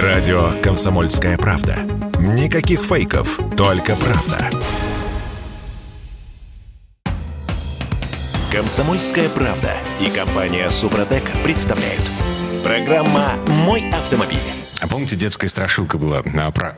[0.00, 1.76] Радио «Комсомольская правда».
[2.18, 4.48] Никаких фейков, только правда.
[8.50, 12.00] «Комсомольская правда» и компания «Супротек» представляют.
[12.64, 13.34] Программа
[13.66, 14.61] «Мой автомобиль».
[14.82, 16.74] А помните, детская страшилка была а, про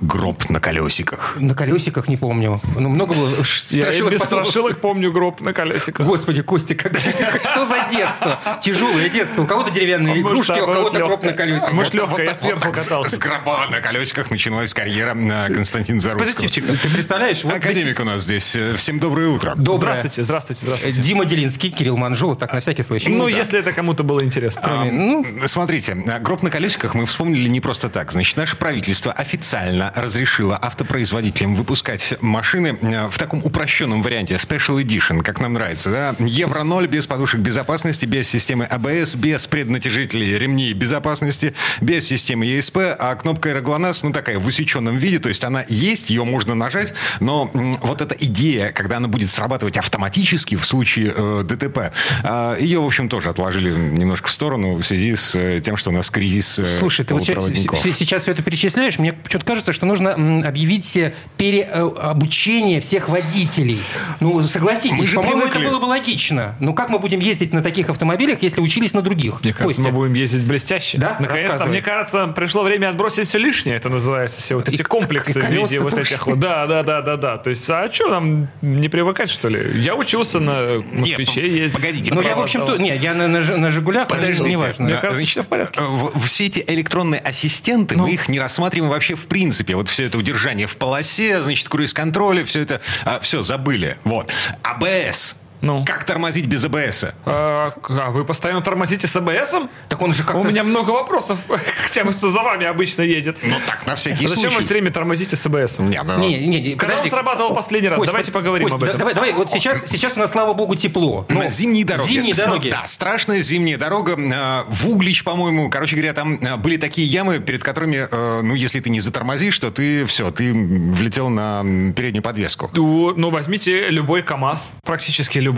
[0.00, 1.36] гроб на колесиках?
[1.40, 2.60] На колесиках не помню.
[2.78, 4.12] Ну, много было ш- Я страшилок.
[4.12, 6.06] без потом- страшилок помню гроб на колесиках.
[6.06, 8.38] Господи, Костя, как- что за детство?
[8.62, 9.42] Тяжелое детство.
[9.42, 11.72] У кого-то деревянные А игрушки, у наоборот, кого-то гроб на колесиках.
[11.72, 13.16] Может, легкая, я сверху катался.
[13.16, 16.76] С гроба на колесиках начиналась карьера а, Константина позитивчиком.
[16.76, 17.44] Ты представляешь?
[17.44, 18.56] Академик у нас здесь.
[18.76, 19.54] Всем доброе утро.
[19.56, 19.96] Доброе.
[19.96, 21.02] Здравствуйте, здравствуйте, Э, здравствуйте.
[21.02, 23.08] Дима Делинский, Кирилл Манжул, так на всякий случай.
[23.08, 23.30] Ну, да.
[23.36, 24.62] если это кому-то было интересно.
[24.64, 28.12] А, ну- Смотрите, а, гроб на колесиках мы вспомнили не просто так.
[28.12, 35.22] Значит, наше правительство официально разрешило автопроизводителям выпускать машины э, в таком упрощенном варианте, Special Edition,
[35.22, 35.90] как нам нравится.
[35.90, 36.14] Да?
[36.18, 42.96] Евро 0 без подушек безопасности, без системы АБС, без преднатяжителей ремней безопасности, без системы ESP,
[42.98, 46.94] а кнопка аэроглонасс, ну, такая в усеченном виде, то есть она есть, ее можно нажать,
[47.20, 52.80] но вот эта идея, когда она будет срабатывать автоматически в случае э, ДТП, э, ее,
[52.80, 56.10] в общем, тоже отложили немножко в сторону в связи с э, тем, что у нас
[56.10, 60.12] кризис э, Слушай, ты с- сейчас все это перечисляешь, мне почему-то кажется, что нужно
[60.46, 63.80] объявить э, переобучение всех водителей.
[64.20, 66.54] Ну, согласитесь, по-моему, это было бы логично.
[66.60, 69.40] Ну, как мы будем ездить на таких автомобилях, если учились на других?
[69.42, 69.82] Мне кажется, Костя?
[69.82, 70.98] мы будем ездить блестяще.
[70.98, 71.16] Да?
[71.20, 74.88] Наконец-то, мне кажется, пришло время отбросить все лишнее, это называется, все вот И эти к-
[74.88, 76.02] комплексы и в виде вот тоже.
[76.02, 76.38] этих вот.
[76.38, 77.38] Да, да, да, да, да.
[77.38, 79.80] То есть, а что нам не привыкать, что ли?
[79.80, 81.72] Я учился на москвиче ездить.
[81.76, 84.50] погодите, Ну, я, в общем-то, не, я на, на, на «Жигулях», Подождите.
[84.50, 84.84] неважно.
[84.84, 85.80] Мне кажется, значит, всё в порядке.
[85.80, 88.04] э, в- Все эти электронные ассистенты, Ну.
[88.04, 89.74] мы их не рассматриваем вообще в принципе.
[89.76, 92.80] Вот все это удержание в полосе, значит, круиз-контроля, все это,
[93.20, 93.96] все, забыли.
[94.04, 94.32] Вот.
[94.62, 95.36] АБС.
[95.62, 95.84] Ну.
[95.86, 97.06] Как тормозить без АБС?
[97.24, 99.70] А, а вы постоянно тормозите с АБСом?
[99.88, 100.40] Так он же как-то...
[100.40, 101.38] У меня много вопросов
[101.86, 103.38] к тем, кто за вами обычно едет.
[103.42, 104.64] Ну так, на всякий Зачем вы случай.
[104.64, 105.88] все время тормозите с АБСом?
[105.88, 106.16] Не, да.
[106.16, 107.96] Не, не, не, Когда он срабатывал последний раз?
[107.98, 108.98] Кость, Давайте поговорим Кость, об этом.
[108.98, 111.24] да- Давай, давай, вот сейчас, сейчас у нас, слава богу, тепло.
[111.28, 112.08] На зимние дороги.
[112.08, 112.70] Зимние дороги.
[112.70, 114.16] Да, страшная зимняя дорога.
[114.18, 115.70] э, В Углич, по-моему.
[115.70, 119.58] Короче говоря, там э, были такие ямы, перед которыми, э, ну, если ты не затормозишь,
[119.60, 121.62] то ты все, ты влетел на
[121.94, 122.68] переднюю подвеску.
[122.74, 125.51] Ну, ну, возьмите любой КАМАЗ, практически любой.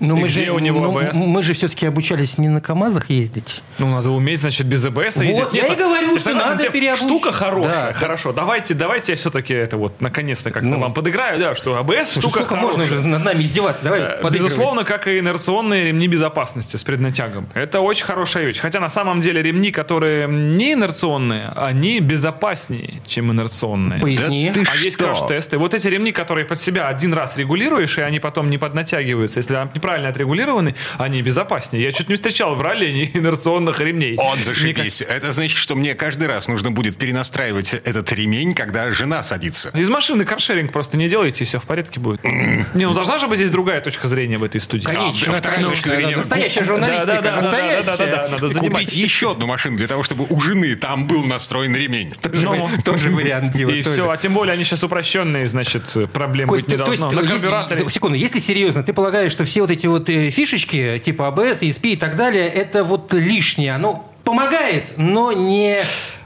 [0.00, 1.16] Но И мы где же, у него ну, АБС?
[1.18, 3.62] мы же все-таки обучались не на КАМАЗах ездить.
[3.78, 5.44] Ну, надо уметь, значит, без АБС Вот, ездить.
[5.52, 7.92] я и ну, говорю, что надо тем, переобуч- Штука хорошая, Да.
[7.92, 8.32] хорошо.
[8.32, 10.78] Давайте, давайте я все-таки это вот, наконец-то как-то Ну.
[10.78, 12.98] вам подыграю, да, что АБС Слушай, штука сколько можно хорошая.
[13.00, 13.84] уже над нами издеваться?
[13.84, 14.38] Давай, Э, подыгрывай.
[14.48, 17.46] Безусловно, как и инерционные ремни безопасности с преднатягом.
[17.52, 18.58] Это очень хорошая вещь.
[18.58, 24.00] Хотя на самом деле ремни, которые не инерционные, они безопаснее, чем инерционные.
[24.00, 24.50] Поясни.
[24.54, 25.04] Да ты а есть что?
[25.04, 25.58] краш-тесты.
[25.58, 29.39] Вот эти ремни, которые под себя один раз регулируешь, и они потом не поднатягиваются.
[29.40, 31.82] Если они неправильно отрегулированы, они безопаснее.
[31.84, 34.16] Я чуть не встречал в ралли инерционных ремней.
[34.18, 35.02] Он Никак- зашибись.
[35.02, 39.70] Это значит, что мне каждый раз нужно будет перенастраивать этот ремень, когда жена садится.
[39.74, 42.22] Из машины каршеринг просто не делайте, и все в порядке будет.
[42.24, 44.84] Не, ну должна же быть здесь другая точка зрения в этой студии.
[44.86, 45.76] Конечно, А, вторая конечно.
[45.76, 46.16] точка зрения.
[46.16, 47.06] Настоящая журналистика.
[47.06, 47.82] да, да, да, да, настоящая.
[47.84, 48.72] да, да, да, надо занимать.
[48.72, 52.12] Купить еще одну машину для того, чтобы у жены там был настроен ремень.
[52.20, 52.66] Тоже, Ну.
[52.66, 53.94] вы- тоже вариант, Дима, И тоже.
[53.94, 57.20] все, а тем более они сейчас упрощенные, значит, проблем Кость, быть не то есть, должно.
[57.20, 57.88] На если- карбюраторе.
[57.88, 61.92] секунду, если серьезно, ты полагаешь, что все вот эти вот э, фишечки, типа ABS, ESP
[61.92, 65.80] и так далее, это вот лишнее, оно помогает, но не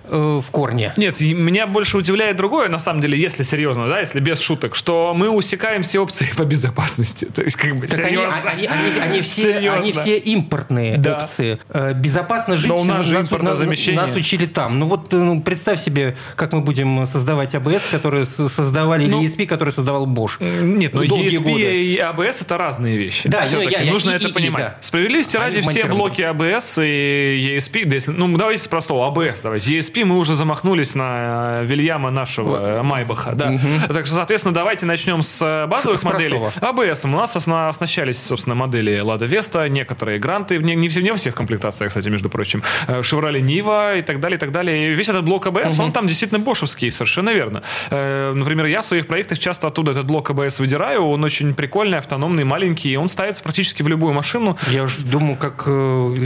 [0.08, 0.92] э, в корне.
[0.96, 4.74] Нет, и меня больше удивляет другое, на самом деле, если серьезно, да, если без шуток,
[4.74, 7.24] что мы усекаем все опции по безопасности.
[7.34, 8.36] То есть, как бы, Так они, серьезно.
[8.44, 9.78] они, они- они все, Серьезно.
[9.80, 11.18] они все импортные Да.
[11.22, 11.58] опции.
[11.68, 14.00] Э, Безопасно жить Но у нас же нас, импортозамещение.
[14.00, 14.78] нас учили там.
[14.78, 19.22] Ну вот э, ну, представь себе, как мы будем создавать ABS, которые с- создавали, Ну,
[19.22, 20.42] или ESP, который создавал Bosch.
[20.62, 21.84] Нет, но Долгие ESP годы.
[21.84, 23.28] и ABS это разные вещи.
[23.28, 24.62] Да, Все-таки я- я- нужно и- это и- и, понимать.
[24.62, 24.78] да.
[24.80, 29.40] Справедливости Они ради, все блоки ABS и ESP, да, если- ну давайте с простого, ABS
[29.42, 29.78] давайте.
[29.78, 33.52] ESP мы уже замахнулись на э, Вильяма нашего э, Майбаха, да.
[33.88, 36.38] Так что, соответственно, давайте начнем с э, базовых С- с моделей.
[36.60, 37.04] ABS.
[37.04, 41.16] У нас осна- оснащались, собственно, модели Lada Vesta, некоторые гранты, не, не, все- не во
[41.16, 44.88] всех комплектациях, кстати, между прочим, Chevrolet Niva и так далее, и так далее.
[44.88, 47.62] И весь этот блок ABS, он там действительно бошевский, совершенно верно.
[47.90, 51.98] Э, Например, я в своих проектах часто оттуда этот блок ABS выдираю, он очень прикольный,
[51.98, 54.56] автономный, маленький, и он ставится практически в любую машину.
[54.70, 56.16] Я уже думаю, как э,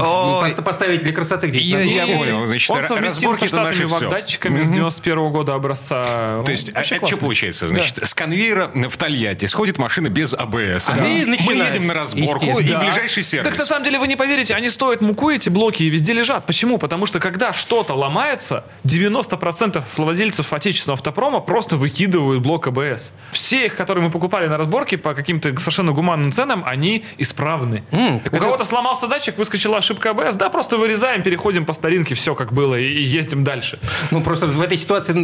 [0.41, 1.65] просто поставить для красоты где-то.
[1.65, 2.47] Я- я понял.
[2.47, 6.43] Значит, он совместим со разборки-то наши датчиками с 91 года образца.
[6.45, 7.69] То есть, а, Вообще а что получается?
[7.69, 10.89] Значит, с конвейера в Тольятти сходит машина без АБС.
[10.91, 11.03] А Да.
[11.03, 12.81] Мы едем на разборку и Да.
[12.81, 13.49] ближайший сервис.
[13.49, 16.47] Так на самом деле вы не поверите, они стоят муку, эти блоки, и везде лежат.
[16.47, 16.79] Почему?
[16.79, 23.13] Потому что когда что-то ломается, 90% владельцев отечественного автопрома просто выкидывают блок АБС.
[23.33, 27.83] Все их, которые мы покупали на разборке по каким-то совершенно гуманным ценам, они исправны.
[27.91, 32.15] Так У это- кого-то сломался датчик, выскочила ошибка АБС, да, просто вырезаем, переходим по старинке,
[32.15, 33.79] все как было, и, и ездим дальше.
[34.11, 35.15] Ну, просто в этой ситуации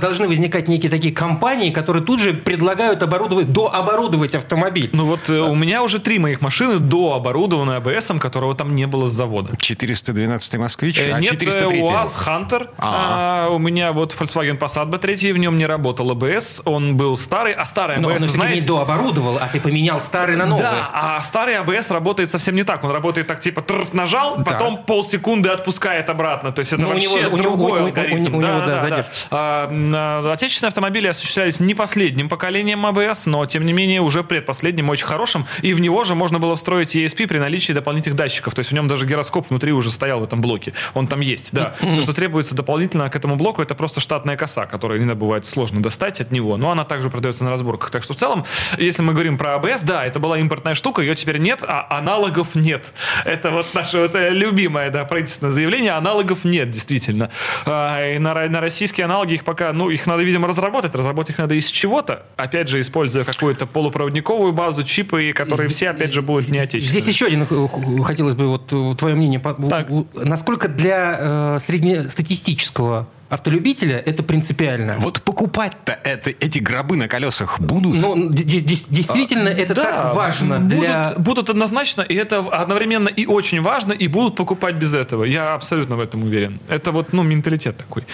[0.00, 4.88] должны возникать некие такие компании, которые тут же предлагают оборудовать, дооборудовать автомобиль.
[4.92, 8.86] Ну вот э, у меня уже три моих машины до оборудованы АБСом, которого там не
[8.86, 9.54] было с завода.
[9.58, 12.70] 412 москвич, Э, а Нет, э, 403 УАЗ Хантер.
[12.78, 16.62] А, У меня вот Volkswagen Passat B3, в нем не работал АБС.
[16.64, 18.68] Он был старый, а старый Но он АБС, все-таки не знаете...
[18.68, 20.62] дооборудовал, а ты поменял старый на новый.
[20.62, 22.82] Да, а старый АБС работает совсем не так.
[22.84, 26.52] Он работает так, типа, нажал, потом полсекунды отпускает обратно.
[26.52, 28.34] То есть это у вообще у него- другой у- у- алгоритм.
[28.34, 29.12] у него, да, задержка.
[29.30, 34.88] А, а, Отечественные автомобили осуществлялись не последним поколением АБС, но, тем не менее, уже предпоследним,
[34.90, 35.46] очень хорошим.
[35.62, 38.54] И в него же можно было встроить ESP при наличии дополнительных датчиков.
[38.54, 40.72] То есть в нем даже гироскоп внутри уже стоял в этом блоке.
[40.94, 41.74] Он там есть, да.
[41.78, 45.82] Все, что требуется дополнительно к этому блоку, это просто штатная коса, которую иногда бывает сложно
[45.82, 46.56] достать от него.
[46.56, 47.90] Но она также продается на разборках.
[47.90, 48.44] Так что в целом,
[48.78, 52.54] если мы говорим про АБС, да, это была импортная штука, ее теперь нет, а аналогов
[52.54, 52.92] нет.
[53.24, 55.92] Это вот наше вот э, любимое да, правительственное заявление.
[55.92, 57.30] Аналогов нет, действительно.
[57.66, 60.94] А, и на, на российские аналоги их пока, ну, их надо, видимо, разработать.
[60.94, 62.24] Разработать их надо из чего-то.
[62.36, 67.00] Опять же, используя какую-то полупроводниковую базу, чипы, которые все, опять же, будут не отечественные.
[67.00, 69.40] Здесь еще один э, хотелось бы вот э, твое мнение.
[69.40, 69.88] Так.
[70.14, 74.94] Насколько для э, среднестатистического автолюбителя это принципиально?
[74.98, 77.94] Вот покупать-то это, эти гробы на колесах будут?
[77.94, 81.14] Ну, действительно, это Да, так важно будут, для...
[81.18, 85.24] будут однозначно, и это одновременно и очень важно, и будут покупать без этого.
[85.24, 86.60] Я абсолютно в этом уверен.
[86.68, 88.04] Это вот, ну, менталитет такой.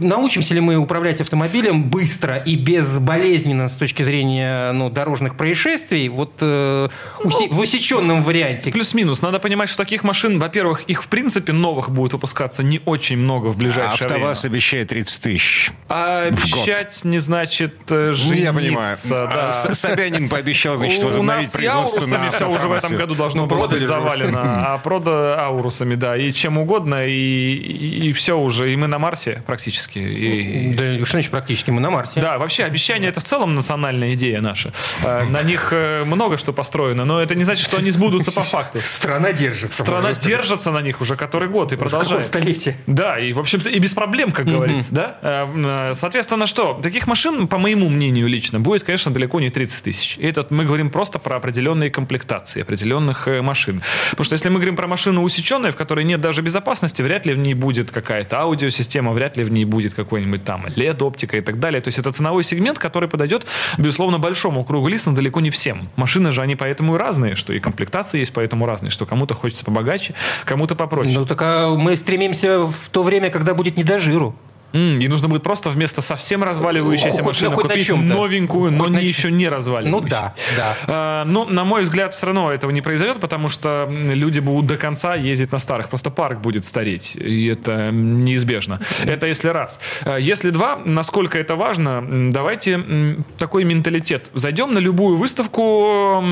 [0.00, 6.34] Научимся ли мы управлять автомобилем быстро и безболезненно с точки зрения ну, дорожных происшествий вот
[6.40, 6.88] э,
[7.24, 8.70] уси- в усеченном варианте?
[8.70, 9.22] Плюс-минус.
[9.22, 13.48] Надо понимать, что таких машин, во-первых, их в принципе новых будет выпускаться не очень много
[13.48, 14.52] в А ближайшее АвтоВАЗ время.
[14.54, 15.70] обещает 30 тысяч.
[15.88, 18.42] А обещать не значит э, жениться.
[18.42, 18.96] я понимаю.
[19.08, 19.48] да.
[19.48, 23.84] А Собянин пообещал, значит, возобновить производство на все уже в этом году должно Ну, быть
[23.84, 24.72] завалено.
[24.74, 28.72] А прода аурусами, да, и чем угодно, и, и, все уже.
[28.72, 29.98] И мы на Марсе практически.
[29.98, 31.70] И, Да, что значит практически?
[31.70, 32.20] Мы на Марсе.
[32.20, 34.72] да, вообще обещания это в целом национальная идея наша.
[35.04, 38.42] Э, На них э, много что построено, но это не значит, что они сбудутся по
[38.42, 38.78] факту.
[38.82, 39.82] Страна держится.
[39.82, 42.26] Страна держится на них уже который год и Какое продолжает.
[42.26, 42.76] столетие?
[42.86, 45.18] Да, и, в общем-то, и без проблем, как говорится, да?
[45.22, 46.78] Э, э, Соответственно, что?
[46.82, 50.18] Таких машин, по моему мнению лично, будет, конечно, далеко не 30 тысяч.
[50.18, 53.82] И этот мы говорим просто про определенные комплектации определенных э, машин.
[54.10, 57.34] Потому что если мы говорим про машину усеченную, в которой нет даже безопасности, вряд ли
[57.34, 61.58] в ней будет какая-то аудиосистема, вряд ли в ней будет какой-нибудь там LED-оптика и так
[61.58, 61.80] далее.
[61.80, 63.46] То есть это ценовой сегмент, который подойдет,
[63.78, 65.88] безусловно, большому кругу лиц, но далеко не всем.
[65.96, 69.64] Машины же, они поэтому и разные, что и комплектации есть поэтому разные, что кому-то хочется
[69.64, 71.18] побогаче, кому-то попроще.
[71.18, 74.34] Ну так а мы стремимся в то время, когда будет не до жиру.
[74.72, 79.48] М, И нужно будет просто вместо совсем разваливающейся машины купить новенькую, но не еще не
[79.48, 80.02] разваливающую.
[80.02, 80.76] Ну да, да.
[80.86, 84.76] А, Ну, на мой взгляд, все равно этого не произойдет, потому что люди будут до
[84.76, 85.88] конца ездить на старых.
[85.88, 88.80] Просто парк будет стареть, и это неизбежно.
[89.04, 89.80] Это если раз.
[90.04, 94.30] А, Если два, насколько это важно, давайте такой менталитет.
[94.34, 96.22] Зайдем на любую выставку,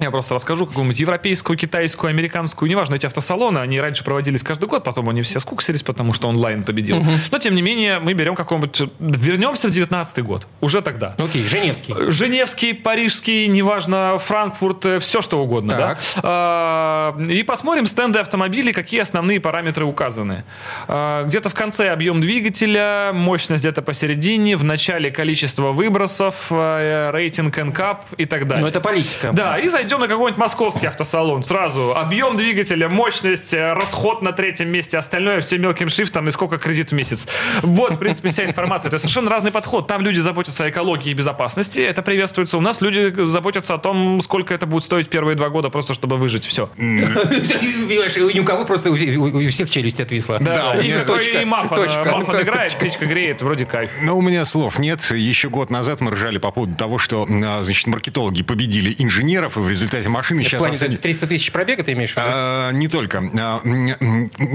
[0.00, 4.82] я просто расскажу какую-нибудь европейскую, китайскую, американскую, неважно, эти автосалоны, они раньше проводились каждый год,
[4.84, 7.04] потом они все скуксились, потому что онлайн победил.
[7.30, 8.82] Но, тем не менее, мы берем какой-нибудь...
[9.00, 11.14] Вернемся в 19 год, уже тогда.
[11.18, 11.94] Окей, Женевский.
[12.10, 15.98] Женевский, парижский, неважно, Франкфурт, э, все что угодно, Так.
[15.98, 16.20] да?
[16.22, 20.44] А, И посмотрим стенды автомобилей, какие основные параметры указаны.
[20.88, 27.58] А, Где-то в конце объем двигателя, мощность где-то посередине, в начале количество выбросов, э, рейтинг
[27.58, 28.62] NCAP и так далее.
[28.62, 29.30] Ну это политика.
[29.32, 31.44] Да, и зайдем на какой-нибудь московский автосалон.
[31.44, 36.58] Сразу объем двигателя, мощность, э, расход на третьем месте, остальное все мелким шрифтом и сколько
[36.58, 37.26] кредит в месяц.
[37.62, 38.90] Вот, в принципе, вся информация.
[38.90, 39.86] То есть совершенно разный подход.
[39.86, 42.58] Там люди заботятся о экологии и безопасности, это приветствуется.
[42.58, 46.16] У нас люди заботятся о том, сколько это будет стоить первые два года, просто чтобы
[46.16, 46.44] выжить.
[46.46, 46.68] Все.
[46.76, 50.38] Ни у кого просто у всех- челюсть отвисла.
[50.40, 52.42] Да, и, у меня кто- точка, и Маффа, точка, Маффа точка.
[52.42, 53.90] играет, птичка греет, вроде кайф.
[54.02, 55.00] Но у меня слов нет.
[55.10, 59.60] Еще год назад мы ржали по поводу того, что а, значит, маркетологи победили инженеров, и
[59.60, 61.00] в результате машины сейчас оценивают...
[61.00, 62.26] 300 тысяч пробега ты имеешь в виду?
[62.28, 63.22] А, не только.
[63.38, 63.60] А,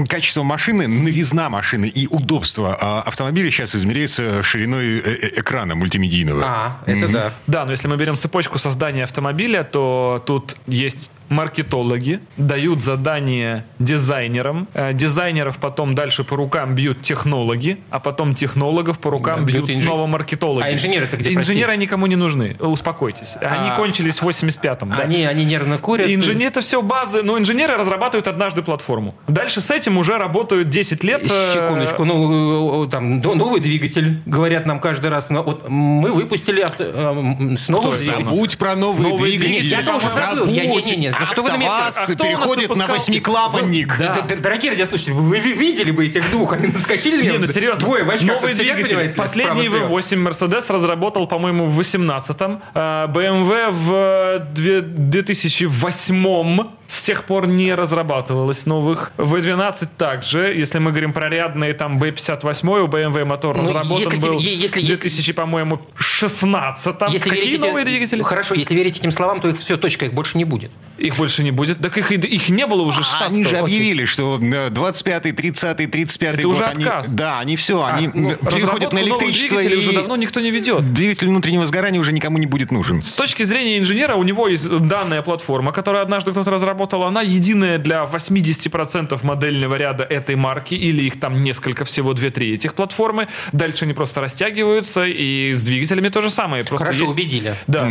[0.08, 6.42] Качество машины, новизна машины и удобство а, автомобиля сейчас измеряется шириной э- э- экрана мультимедийного.
[6.44, 7.32] А, это да.
[7.46, 14.68] Да, но если мы берем цепочку создания автомобиля, то тут есть маркетологи, дают задание дизайнерам,
[14.74, 19.66] э, дизайнеров потом дальше по рукам бьют технологи, а потом технологов по рукам Да, бьют
[19.66, 20.66] бьют инж- снова маркетологи.
[20.66, 21.52] А инженеры-то где, прости?
[21.52, 23.36] Инженеры никому не нужны, успокойтесь.
[23.40, 24.90] Они А- кончились в 85-м.
[24.90, 25.02] да.
[25.02, 26.08] Они, они нервно курят.
[26.10, 29.14] Инженер, это все базы, но инженеры разрабатывают однажды платформу.
[29.28, 31.22] Дальше с этим уже работают 10 лет.
[31.30, 35.30] э, Секундочку, ну, э, там, но- новый двигатель, говорят нам каждый раз.
[35.30, 38.16] но вот мы выпустили авто, м, с новым Кто это?
[38.16, 39.62] Забудь про новые Новые двигатели.
[39.70, 40.46] Нет, я тоже забыл.
[40.48, 41.12] Я- не- не- не.
[41.20, 41.86] Ну что вы на меня...
[41.88, 43.96] АвтоВАЗ А переходит на восьмиклапанник.
[44.40, 46.52] Дорогие радиослушатели, вы ви- видели бы этих двух?
[46.54, 47.38] Они наскочили на Не, меня.
[47.40, 47.84] ну серьезно.
[47.84, 48.28] Двое в очках.
[48.40, 49.08] Новые двигатели.
[49.16, 50.00] Последний справа-слева.
[50.00, 52.60] V8 Mercedes разработал, по-моему, в 18-м.
[52.74, 59.12] а BMW в две- 2008 с тех пор не разрабатывалось новых.
[59.16, 60.52] V12 также.
[60.56, 64.80] Если мы говорим про рядные, там B58, у BMW мотор Ну, разработан если был если-
[64.82, 68.22] в 2000, по-моему, 16 Если Какие верить этим- новые двигатели?
[68.22, 70.72] Хорошо, если верить этим словам, то их все, точка, их больше не будет.
[70.98, 71.78] Их больше не будет.
[71.80, 75.86] Так их, и- их не было уже 16 Они же объявили, что э, 25-й, 30-й,
[75.86, 77.08] 35-й Это год, уже они, отказ.
[77.12, 80.50] да, они все, они ну, м, переходят на электричество, двигателей уже и давно никто не
[80.50, 80.92] ведет.
[80.92, 83.02] двигатель внутреннего сгорания уже никому не будет нужен.
[83.04, 86.79] С точки зрения инженера, у него есть данная платформа, которую однажды кто-то разработал.
[87.08, 92.74] Она единая для 80% модельного ряда этой марки, или их там несколько, всего 2-3 этих
[92.74, 93.28] платформы.
[93.52, 96.64] Дальше они просто растягиваются, и с двигателями то же самое.
[96.64, 97.54] Просто Хорошо, есть- убедили.
[97.66, 97.88] Да.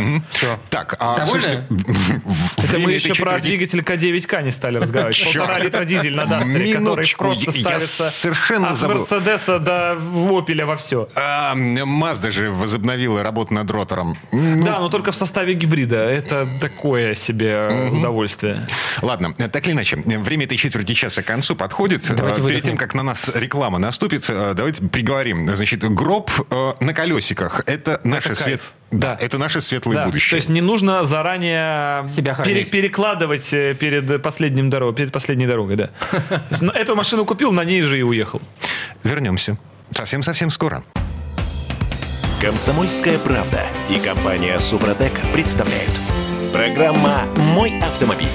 [0.68, 1.26] Так, а Довольны?
[1.42, 1.64] слушайте,
[2.56, 5.24] Это мы еще этой про четверти- двигатель К9К не стали разговаривать.
[5.24, 8.82] Полтора литра дизель на Дастере, который просто я ставится совершенно от.
[8.82, 9.98] Мерседеса до
[10.30, 11.08] Опеля во все.
[11.16, 14.16] А, Мазда же возобновила работу над ротором.
[14.32, 15.96] Да, но только в составе гибрида.
[15.96, 18.66] Это такое себе удовольствие.
[19.02, 22.06] Ладно, так или иначе, время этой четверти часа к концу подходит.
[22.08, 22.62] Давайте Э, Перед выдохнем.
[22.62, 25.48] тем, как на нас реклама наступит, э, давайте приговорим.
[25.54, 27.62] Значит, гроб э, на колесиках.
[27.66, 28.60] Это наше свет...
[28.90, 30.30] Да, это наше светлое Да, будущее.
[30.30, 35.90] То есть не нужно заранее Себя пере- перекладывать перед последним дорогой, перед последней дорогой, да.
[36.74, 38.42] Эту машину купил, на ней же и уехал.
[39.04, 39.58] Вернемся.
[39.94, 40.82] Совсем-совсем скоро.
[42.40, 45.90] Комсомольская правда и компания Супротек представляют.
[46.52, 48.28] Программа «Мой автомобиль».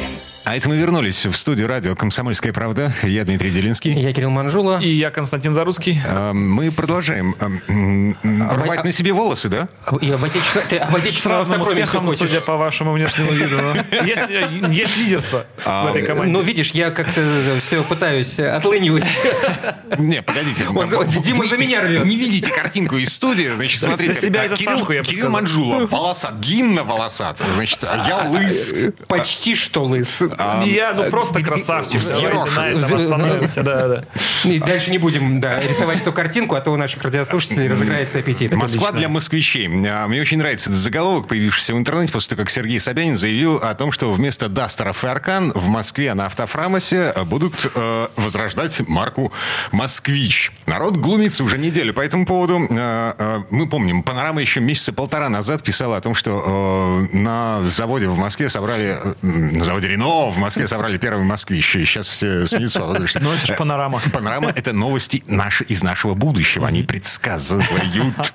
[0.48, 2.94] А это мы вернулись в студию радио «Комсомольская правда».
[3.02, 4.00] Я Дмитрий Делинский.
[4.00, 4.80] Я Кирилл Манжула.
[4.80, 6.00] И я Константин Заруцкий.
[6.06, 7.36] Э, Мы продолжаем
[7.68, 8.16] м,
[8.52, 9.68] рвать на себе волосы, да?
[10.02, 13.58] И об отечественно- ты об отечественном успехом, судя по вашему внешнему виду.
[14.06, 16.32] Есть, э, есть лидерство в этой команде.
[16.32, 17.22] Ну, видишь, я как-то
[17.66, 19.06] все пытаюсь отлынивать.
[19.98, 20.68] Не, погодите.
[20.68, 20.88] Он
[21.24, 22.06] Дима за меня рвет.
[22.06, 24.14] Не видите картинку из студии, значит, смотрите.
[24.14, 25.32] себя а Кирилл, Сашку, Кирилл.
[25.32, 27.42] Манжула, волосат, длинно волосат.
[27.56, 28.74] Значит, а я лыс.
[29.08, 30.22] Почти что лыс.
[30.66, 32.02] Я, ну, просто красавчик.
[32.02, 33.64] Давайте на этом остановимся.
[33.64, 34.04] Да, да.
[34.44, 38.54] И дальше не будем да, рисовать эту картинку, а то у наших радиослушателей разыграется аппетит.
[38.54, 39.68] Москва для москвичей.
[39.88, 43.58] А, Мне очень нравится этот заголовок, появившийся в интернете после того, как Сергей Собянин заявил
[43.58, 49.32] о том, что вместо Дастеров и Аркан в Москве на Автофрамосе будут э, возрождать марку
[49.72, 50.52] «Москвич».
[50.66, 52.60] Народ глумится уже неделю по этому поводу.
[52.70, 57.62] Э, э, мы помним, «Панорама» еще месяца полтора назад писала о том, что э, на
[57.70, 61.76] заводе в Москве собрали, э, на заводе «Рено» в Москве собрали первый «Москвич».
[61.76, 62.80] И сейчас все смеются.
[62.80, 64.02] Ну, это ж э, «Панорама».
[64.12, 66.68] Панорама– это новости наши из нашего будущего.
[66.68, 68.34] Они предсказывают.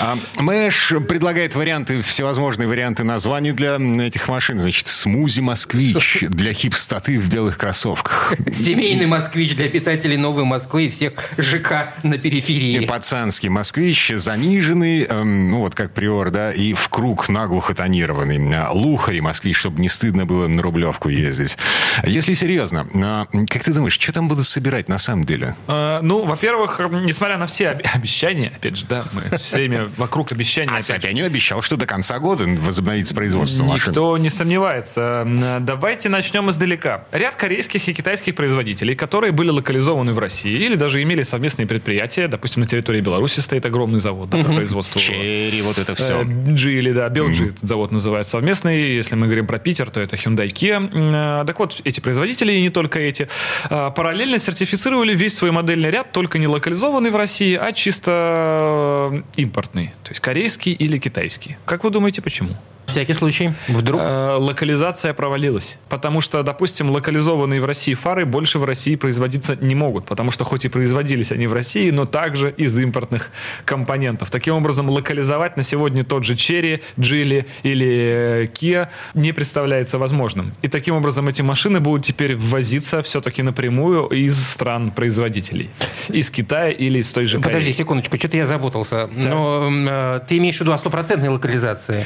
[0.00, 4.58] А, Мэш предлагает варианты, всевозможные варианты названий для этих машин.
[4.60, 8.34] Значит, смузи «Москвич» для хипстоты в белых кроссовках.
[8.52, 12.84] Семейный москвич для питателей Новой Москвы и всех ЖК на И периферии.
[12.84, 18.54] пацанский москвич, заниженный, эм, ну вот как приор, да, и в круг наглухо тонированный.
[18.56, 21.56] А, Лухари москвич, чтобы не стыдно было на Рублевку ездить.
[22.04, 25.54] Если серьезно, а, как ты думаешь, что там будут собирать на самом деле?
[25.68, 30.74] Ну, во-первых, несмотря на все об- обещания, опять же, да, мы все время вокруг обещаний.
[30.74, 33.90] А Собянин обещал, что до конца года возобновится производство машин.
[33.90, 35.26] Никто не сомневается.
[35.60, 37.04] Давайте начнем издалека.
[37.12, 42.28] Ряд корейских и китайских производителей, которые были локализованы в России или даже имели совместные предприятия,
[42.28, 46.22] допустим, на территории Беларуси стоит огромный завод да, по производству Черри, вот это все.
[46.22, 48.94] Э, Джили, да, Белджи этот завод называется совместный.
[48.94, 51.42] Если мы говорим про Питер, то это Hyundai Kia.
[51.42, 53.28] Э, Так вот, эти производители, и не только эти,
[53.70, 59.40] э, параллельно сертифицировали весь свой модельный ряд, только не локализованный в России, а чисто э,
[59.74, 59.92] импортный.
[60.02, 61.56] То есть корейский или китайский.
[61.64, 62.54] Как вы думаете, почему?
[62.86, 63.52] Всякий случай.
[63.68, 64.00] Вдруг.
[64.02, 65.78] Э, Локализация провалилась.
[65.88, 70.06] Потому что, допустим, локализованные в России фары больше в России производиться не могут.
[70.06, 73.30] Потому что хоть и производились они в России, но также из импортных
[73.64, 74.30] компонентов.
[74.30, 80.52] Таким образом, локализовать на сегодня тот же Черри, Джили или э, Kia не представляется возможным.
[80.62, 85.70] И таким образом эти машины будут теперь ввозиться все-таки напрямую из стран-производителей.
[86.08, 87.54] Из Китая или из той же Кореи.
[87.54, 89.08] Подожди секундочку, что-то я запутался.
[89.14, 92.04] Но м, э, ты имеешь в виду о стопроцентной локализации.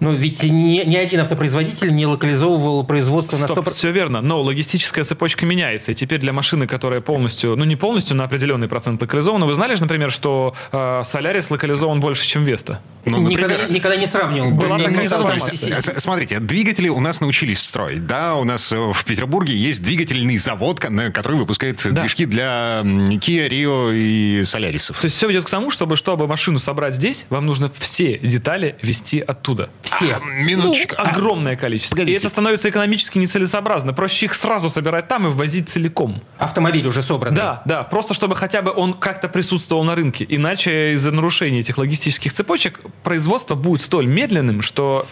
[0.00, 3.72] Но ведь ни, ни один автопроизводитель не локализовывал производство на Стоп, 100%.
[3.74, 4.20] все верно.
[4.20, 5.92] Но логистическая цепочка меняется.
[5.92, 9.74] И теперь для машины, которая полностью, ну не полностью, на определенный процент локализована, вы знали
[9.74, 12.80] же, например, что э, Solaris локализован больше, чем Веста?
[13.06, 14.50] Ну, никогда, например, не- никогда не сравнивал.
[14.52, 15.06] Была Не, не.
[15.06, 18.06] С- Смотрите, двигатели у нас научились строить.
[18.06, 22.80] Да, у нас э, в Петербурге есть двигательный завод, ко- на- который выпускает движки для
[22.82, 24.98] Kia, Rio и Солярисов.
[25.00, 28.76] То есть все ведет к тому, чтобы, чтобы машину собрать здесь, вам нужно все детали
[28.82, 29.68] вести оттуда.
[29.82, 30.03] Все.
[30.12, 30.96] А, минуточку.
[30.98, 31.94] Ну, огромное количество.
[31.94, 32.16] Погодите.
[32.16, 33.92] И это становится экономически нецелесообразно.
[33.92, 36.20] Проще их сразу собирать там и ввозить целиком.
[36.38, 37.34] Автомобиль уже собран.
[37.34, 40.26] Да, да, просто чтобы хотя бы он как-то присутствовал на рынке.
[40.28, 45.06] Иначе из-за нарушения этих логистических цепочек производство будет столь медленным, что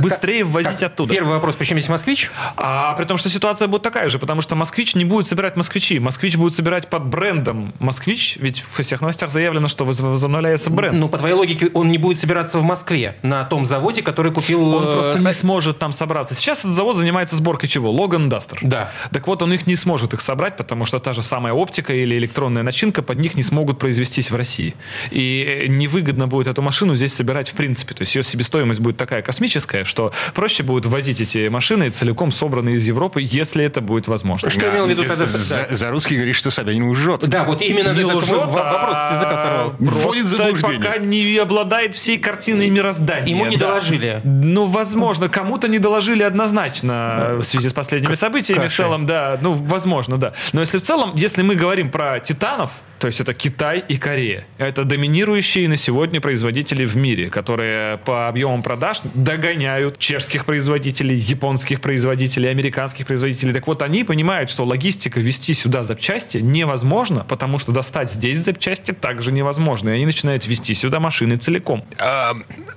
[0.00, 1.14] быстрее так, ввозить так, оттуда.
[1.14, 2.30] Первый вопрос, почему здесь москвич?
[2.56, 5.98] А при том, что ситуация будет такая же, потому что москвич не будет собирать москвичи.
[5.98, 10.96] Москвич будет собирать под брендом москвич, ведь в всех новостях заявлено, что воз- возобновляется бренд.
[10.96, 14.74] Ну, по твоей логике, он не будет собираться в Москве, на том заводе, который купил...
[14.74, 16.34] Он э, просто не сможет там собраться.
[16.34, 17.90] Сейчас этот завод занимается сборкой чего?
[17.90, 18.58] Логан Дастер.
[18.62, 18.90] Да.
[19.12, 22.16] Так вот, он их не сможет их собрать, потому что та же самая оптика или
[22.16, 24.74] электронная начинка под них не смогут произвестись в России.
[25.10, 27.94] И э, невыгодно будет эту машину здесь собирать в принципе.
[27.94, 32.76] То есть ее себестоимость будет такая космическая, что проще будет возить эти машины целиком собранные
[32.76, 34.50] из Европы, если это будет возможно.
[34.50, 35.24] Что имел в виду А, тогда?
[35.26, 37.28] за, за русский говорит, что Собянин лжет.
[37.28, 39.74] Да, вот именно Не это лжет, в- вопрос а с языка сорвал.
[39.78, 40.78] Вводит заблуждение.
[40.78, 43.28] пока не обладает всей картиной мироздания.
[43.34, 43.68] Ему не да.
[43.68, 44.20] доложили.
[44.24, 48.62] Ну, возможно, кому-то не доложили однозначно в связи с последними событиями.
[48.62, 48.74] каши.
[48.74, 50.32] В целом, да, ну, возможно, да.
[50.52, 54.44] Но если в целом, если мы говорим про титанов, то есть это Китай и Корея.
[54.58, 61.80] Это доминирующие на сегодня производители в мире, которые по объемам продаж догоняют чешских производителей, японских
[61.80, 63.52] производителей, американских производителей.
[63.52, 68.92] Так вот, они понимают, что логистика вести сюда запчасти невозможно, потому что достать здесь запчасти
[68.92, 69.90] также невозможно.
[69.90, 71.84] И они начинают вести сюда машины целиком.
[71.98, 72.32] А,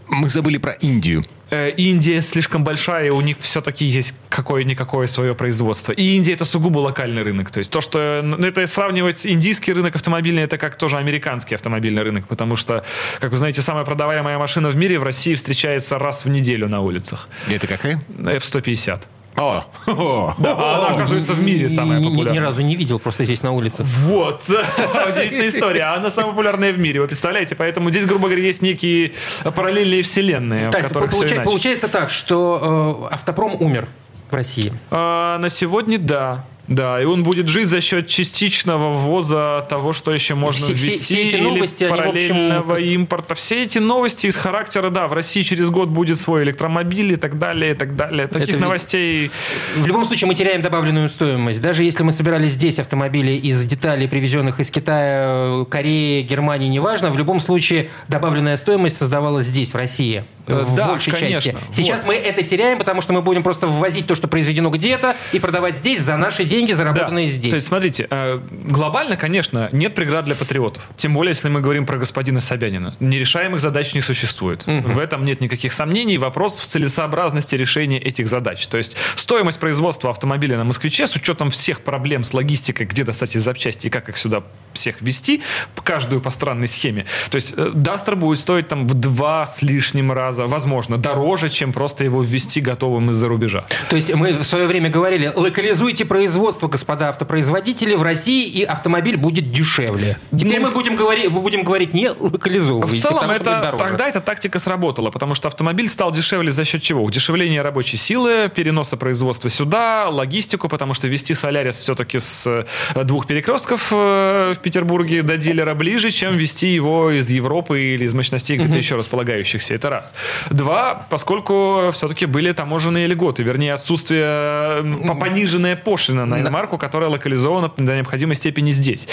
[0.09, 1.23] мы забыли про Индию.
[1.51, 5.91] Э, Индия слишком большая, и у них все-таки есть какое-никакое свое производство.
[5.91, 7.51] И Индия это сугубо локальный рынок.
[7.51, 12.03] То есть то, что ну, это сравнивать индийский рынок автомобильный, это как тоже американский автомобильный
[12.03, 12.83] рынок, потому что,
[13.19, 16.81] как вы знаете, самая продаваемая машина в мире в России встречается раз в неделю на
[16.81, 17.27] улицах.
[17.49, 17.99] Это какая?
[18.19, 19.01] F-150.
[19.39, 22.33] О, о, А она, оказывается, в мире самая ни- популярная.
[22.33, 23.83] Ни разу не видел, просто здесь на улице.
[24.05, 24.43] Вот.
[25.09, 25.83] Удивительная история.
[25.83, 27.55] Она самая популярная в мире, вы представляете?
[27.55, 29.13] Поэтому здесь, грубо говоря, есть некие
[29.55, 31.41] параллельные вселенные, в которых все получа- иначе.
[31.49, 33.87] получается так, что э, автопром умер
[34.29, 34.73] в России.
[34.91, 36.43] А, на сегодня да.
[36.69, 40.99] Да, и он будет жить за счет частичного ввоза того, что еще можно Все- ввести,
[40.99, 43.35] все эти или новости, они, общем, параллельного как- импорта.
[43.35, 47.39] Все эти новости из характера, да, в России через год будет свой электромобиль и так
[47.39, 48.27] далее, и так далее.
[48.27, 49.31] Таких ведь- новостей...
[49.77, 51.59] В любом случае мы теряем добавленную стоимость.
[51.59, 57.17] Даже если мы собирали здесь автомобили из деталей, привезенных из Китая, Кореи, Германии, неважно, в
[57.17, 60.23] любом случае добавленная стоимость создавалась здесь, в России.
[60.49, 61.41] Э, В да, большей конечно.
[61.41, 61.57] части.
[61.71, 62.09] Сейчас Вот.
[62.09, 65.75] мы это теряем, потому что мы будем просто ввозить то, что произведено где-то, и продавать
[65.77, 67.31] здесь за наши деньги, заработанные Да.
[67.31, 67.49] здесь.
[67.49, 70.89] То есть, смотрите, э, глобально, конечно, нет преград для патриотов.
[70.97, 72.95] Тем более, если мы говорим про господина Собянина.
[72.99, 74.63] Нерешаемых задач не существует.
[74.65, 76.17] В этом нет никаких сомнений.
[76.17, 78.65] Вопрос в целесообразности решения этих задач.
[78.67, 83.31] То есть, стоимость производства автомобиля на «Москвиче» с учетом всех проблем с логистикой, где достать
[83.31, 85.41] эти запчасти и как их сюда всех ввести,
[85.83, 87.05] каждую по странной схеме.
[87.31, 91.73] То есть, э, Дастер будет стоить там в два с лишним раза, возможно, дороже, чем
[91.73, 93.65] просто его ввести готовым из-за рубежа.
[93.89, 99.17] То есть мы в свое время говорили, локализуйте производство, господа автопроизводители, в России, и автомобиль
[99.17, 100.17] будет дешевле.
[100.31, 104.19] Теперь Ну, мы будем говорить, мы будем говорить не локализовывайте, В целом, это, тогда эта
[104.19, 107.03] тактика сработала, потому что автомобиль стал дешевле за счет чего?
[107.03, 113.27] Удешевления рабочей силы, переноса производства сюда, логистику, потому что вести Солярис все-таки с э, двух
[113.27, 118.57] перекрестков э, в Петербурге до дилера ближе, чем вести его из Европы или из мощностей
[118.57, 119.73] где-то еще располагающихся.
[119.73, 120.13] Это раз.
[120.49, 127.71] Два, поскольку все-таки были таможенные льготы, вернее, отсутствие по- пониженная пошлина на иномарку, которая локализована
[127.77, 129.07] до необходимой степени здесь.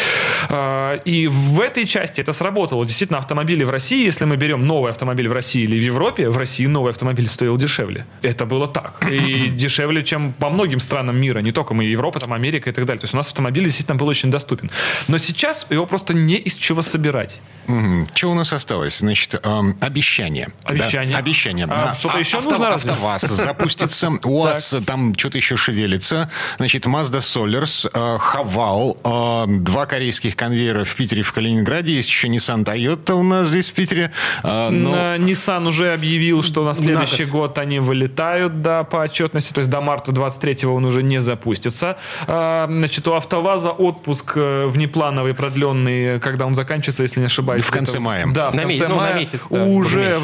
[0.49, 2.85] А, И в этой части это сработало.
[2.87, 6.39] Действительно, автомобили в России, если мы берем новый автомобиль в России или в Европе, в
[6.39, 8.05] России новый автомобиль стоил дешевле.
[8.23, 9.05] Это было так.
[9.11, 12.85] И дешевле, чем по многим странам мира, не только мы, Европа, там Америка и так
[12.87, 13.01] далее.
[13.01, 14.71] То есть у нас автомобиль действительно был очень доступен.
[15.09, 17.41] Но сейчас его просто не из чего собирать.
[18.15, 18.99] Что у нас осталось?
[18.99, 20.49] Значит, эм, обещание.
[20.65, 21.06] Обещание.
[21.06, 21.67] Да, обещание.
[21.67, 21.95] А Да.
[21.99, 22.91] что-то А- еще авто- нужно разве?
[22.93, 24.11] АвтоВАЗ запустится.
[24.25, 26.31] У вас там что-то еще шевелится.
[26.59, 31.93] Значит, Mazda Solars, э, Хавал, э, два корейских конвейера в Питере, в Калининграде.
[31.95, 34.13] Есть еще Nissan Toyota у нас здесь в Питере.
[34.43, 37.37] Э, но- На- Nissan уже объявил, что на следующий год.
[37.51, 41.97] год они вылетают да, по отчетности, то есть до марта 23-го он уже не запустится.
[42.27, 47.65] А, Значит, у АвтоВАЗа отпуск внеплановый, продленный, когда он заканчивается, если не ошибаюсь.
[47.65, 48.27] В конце мая.
[48.33, 50.19] Да, в На конце ме- ну, на мая месяц, да, уже меньше.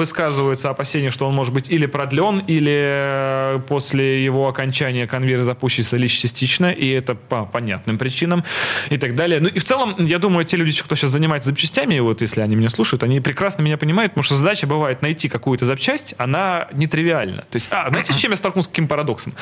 [0.63, 5.97] Высказываются опасения, что он может быть или продлен, или э, после его окончания конвейер запустится
[5.97, 8.45] лишь частично, и это по понятным причинам
[8.91, 9.41] и так далее.
[9.41, 12.57] Ну и в целом, я думаю, те люди, кто сейчас занимается запчастями, вот если они
[12.57, 17.43] меня слушают, они прекрасно меня понимают, потому что задача бывает найти какую-то запчасть, она нетривиальна.
[17.51, 19.35] То есть, а, знаете, с чем я столкнулся, с каким парадоксом?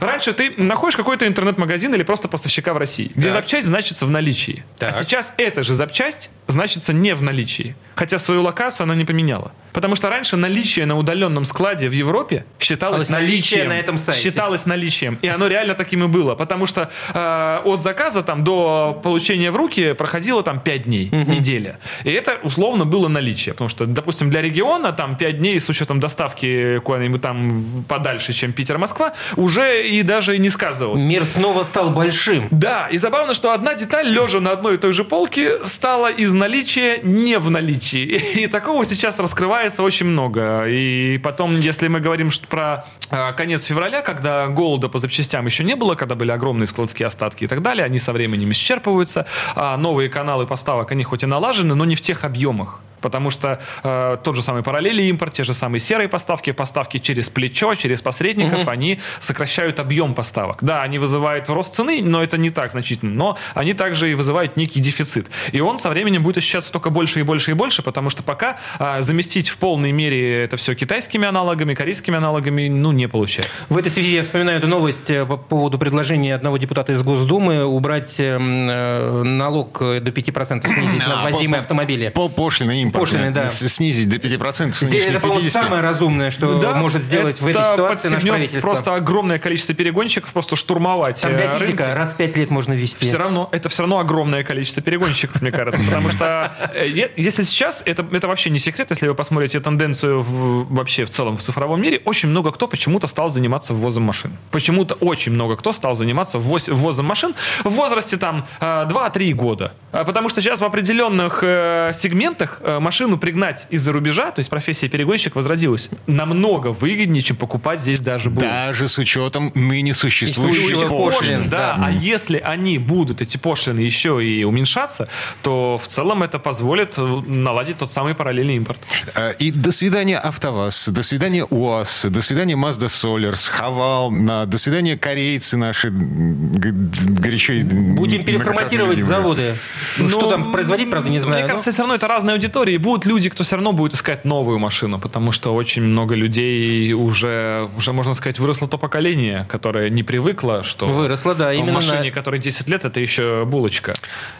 [0.00, 3.32] Раньше ты находишь какой-то интернет-магазин или просто поставщика в России, где Так.
[3.32, 4.64] запчасть значится в наличии.
[4.78, 4.90] Так.
[4.90, 7.74] А сейчас эта же запчасть значится не в наличии.
[7.94, 9.52] Хотя свою локацию она не поменяла.
[9.72, 13.68] Потому что раньше наличие на удаленном складе в Европе считалось наличие наличием.
[13.68, 14.20] на этом сайте.
[14.20, 15.18] Считалось наличием.
[15.22, 16.34] И оно реально таким и было.
[16.34, 21.78] Потому что э, от заказа там, до получения в руки проходило там 5 дней, неделя.
[22.04, 23.54] И это условно было наличие.
[23.54, 28.52] Потому что, допустим, для региона там 5 дней с учетом доставки куда-нибудь там подальше, чем
[28.52, 31.02] Питер-Москва, уже и даже не сказывалось.
[31.02, 32.48] Мир снова стал большим.
[32.50, 36.32] Да, и забавно, что одна деталь, лежа на одной и той же полке, стала из
[36.32, 38.04] наличия не в наличии.
[38.36, 40.55] И такого сейчас раскрывается очень много.
[40.66, 45.64] И потом, если мы говорим что про э, конец февраля, когда голода по запчастям еще
[45.64, 49.76] не было, когда были огромные складские остатки и так далее, они со временем исчерпываются, а
[49.76, 52.80] новые каналы поставок, они хоть и налажены, но не в тех объемах.
[53.06, 57.30] Потому что э, тот же самый параллельный импорт, те же самые серые поставки, поставки через
[57.30, 60.58] плечо, через посредников, они сокращают объем поставок.
[60.60, 63.12] Да, они вызывают рост цены, но это не так значительно.
[63.14, 65.28] Но они также и вызывают некий дефицит.
[65.52, 68.56] И он со временем будет ощущаться только больше и больше и больше, потому что пока
[68.80, 73.66] э, заместить в полной мере это все китайскими аналогами, корейскими аналогами, ну, не получается.
[73.68, 77.64] В этой связи я вспоминаю эту новость э, по поводу предложения одного депутата из Госдумы
[77.64, 82.08] убрать эм, э, налог э, до 5% снизить на А, ввозимые по- автомобили.
[82.08, 82.95] По пошлины импорт.
[82.96, 83.48] Пошлины, да.
[83.48, 84.72] Снизить до 5%.
[84.72, 85.62] с Здесь нынешних это, по-моему, 50.
[85.62, 88.60] самое разумное, что Да, может сделать в этой это ситуации наше правительство.
[88.60, 91.64] просто огромное количество перегонщиков, просто штурмовать Там э, для рынки.
[91.64, 93.06] физика раз в пять лет можно ввести.
[93.06, 95.82] Все равно, это все равно огромное количество перегонщиков, мне кажется.
[95.84, 100.72] Потому что э, если сейчас, это, это вообще не секрет, если вы посмотрите тенденцию в-
[100.74, 104.30] вообще в целом в цифровом мире, очень много кто почему-то стал заниматься ввозом машин.
[104.50, 109.72] Почему-то очень много кто стал заниматься ввоз- ввозом машин в возрасте там э, 2-3 года.
[109.92, 114.50] А Потому что сейчас в определенных э, сегментах э, машину пригнать из-за рубежа, то есть
[114.50, 118.40] профессия перегонщик возродилась, намного выгоднее, чем покупать здесь даже БУ.
[118.40, 120.90] Даже с учетом ныне существующих пошлин.
[120.90, 121.86] пошлин, Да, да.
[121.86, 125.08] а если они будут, эти пошлины, еще и уменьшаться,
[125.42, 128.80] то в целом это позволит э, наладить тот самый параллельный импорт.
[129.14, 134.58] Э, И до свидания АвтоВАЗ, до свидания УАЗ, до свидания Mazda Solars, Хавал, на- до
[134.58, 137.52] свидания корейцы наши горячо
[137.96, 139.54] Будем переформатировать заводы.
[139.98, 141.40] Ну, что Ну, там производить, правда, не знаю.
[141.42, 142.34] Мне кажется, все равно это разные
[142.66, 142.74] аудитории.
[142.74, 146.92] И будут люди, кто все равно будет искать новую машину, потому что очень много людей
[146.92, 152.04] уже, уже можно сказать, выросло то поколение, которое не привыкло, что Выросло, да, именно машине,
[152.04, 153.94] на- которой 10 лет, это еще булочка.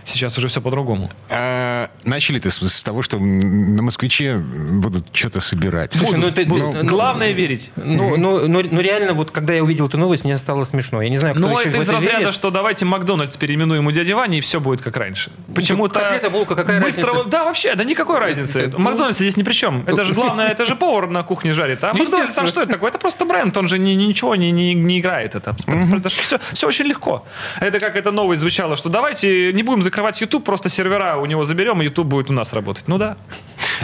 [0.04, 1.10] Сейчас уже все по-другому.
[1.30, 5.94] А, начали-то с, с того, что на москвиче будут что-то собирать.
[5.94, 7.70] Слушай, ну ты- Ну, ты- Главное верить.
[7.76, 11.02] Ну, ну, ну, ну, реально, вот когда я увидел эту новость, мне стало смешно.
[11.02, 12.34] Я не знаю, кто Ну, еще это в из это разряда, верит.
[12.34, 15.30] что давайте Макдональдс переименуем у дяди Вани, и все будет как раньше.
[15.54, 15.98] Почему-то...
[16.00, 17.28] котлета, булка, какая быстро- разница?
[17.28, 18.72] Да, вообще, да никакой разницы.
[18.78, 19.84] Макдональдс здесь ни при чем.
[19.86, 21.82] Это же главное, это же повар на кухне жарит.
[21.84, 22.90] А Макдональдс там что это такое?
[22.90, 25.34] Это просто бренд, он же ни- ни- ничего не, не, не играет.
[25.34, 25.54] Это,
[25.96, 27.24] это все, все очень легко.
[27.60, 31.44] Это как эта новость звучала, что давайте не будем закрывать YouTube, просто сервера у него
[31.44, 32.84] заберем, и YouTube будет у нас работать.
[32.88, 33.16] Ну да.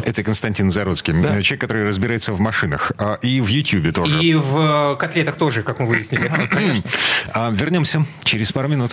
[0.04, 2.92] Это Константин Заруцкий, э, человек, который разбирается в машинах.
[2.98, 4.18] а, И в Ютьюбе тоже.
[4.22, 6.30] И в э, котлетах тоже, как мы выяснили.
[6.50, 6.90] Конечно.
[7.34, 8.92] А, Вернемся через пару минут.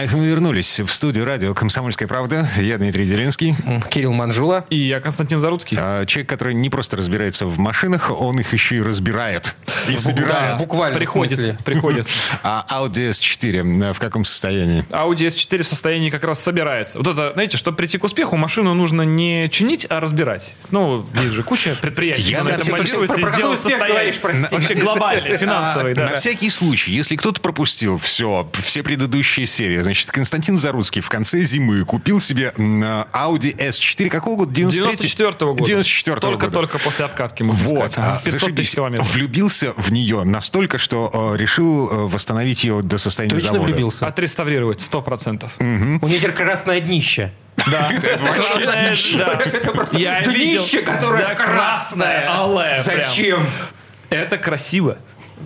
[0.00, 2.48] А мы вернулись в студию радио «Комсомольская правда».
[2.56, 3.54] Я Дмитрий Делинский.
[3.90, 4.64] Кирилл Манжула.
[4.70, 5.76] И я Константин Заруцкий.
[5.78, 9.56] А, Человек, который не просто разбирается в машинах, он их еще и разбирает.
[9.90, 10.52] И собирает.
[10.52, 10.96] Да, буквально.
[10.96, 11.54] Приходится.
[11.66, 12.12] Приходится.
[12.42, 14.86] А Audi S4 в каком состоянии?
[14.88, 16.96] Audi S4 в состоянии как раз собирается.
[16.96, 20.54] Вот это, знаете, чтобы прийти к успеху, машину нужно не чинить, а разбирать.
[20.70, 24.14] Ну, есть же куча предприятий, Я на этом базируется и сделать состояние.
[24.50, 26.08] Вообще глобальный, финансовый, да.
[26.12, 31.42] На всякий случай, если кто-то пропустил все, все предыдущие серии, значит, Константин Заруцкий в конце
[31.42, 34.52] зимы купил себе м, Audi S4 какого года?
[34.54, 35.64] 93 94 года.
[35.64, 36.20] 94 года.
[36.38, 38.18] Только-только после откатки, можно Вот, сказать.
[38.18, 38.56] а, 500 зашибись.
[38.66, 39.14] тысяч километров.
[39.14, 43.64] Влюбился в нее настолько, что э, решил э, восстановить ее до состояния Точно завода.
[43.72, 44.06] влюбился?
[44.06, 45.52] Отреставрировать, сто процентов.
[45.58, 47.32] У нее теперь красное днище.
[47.70, 47.90] Да.
[48.34, 49.40] Красное, да.
[49.92, 50.62] Я видел.
[50.62, 52.26] Днище, которое красное.
[52.30, 52.82] алое.
[52.82, 53.46] Зачем?
[54.08, 54.96] Это красиво.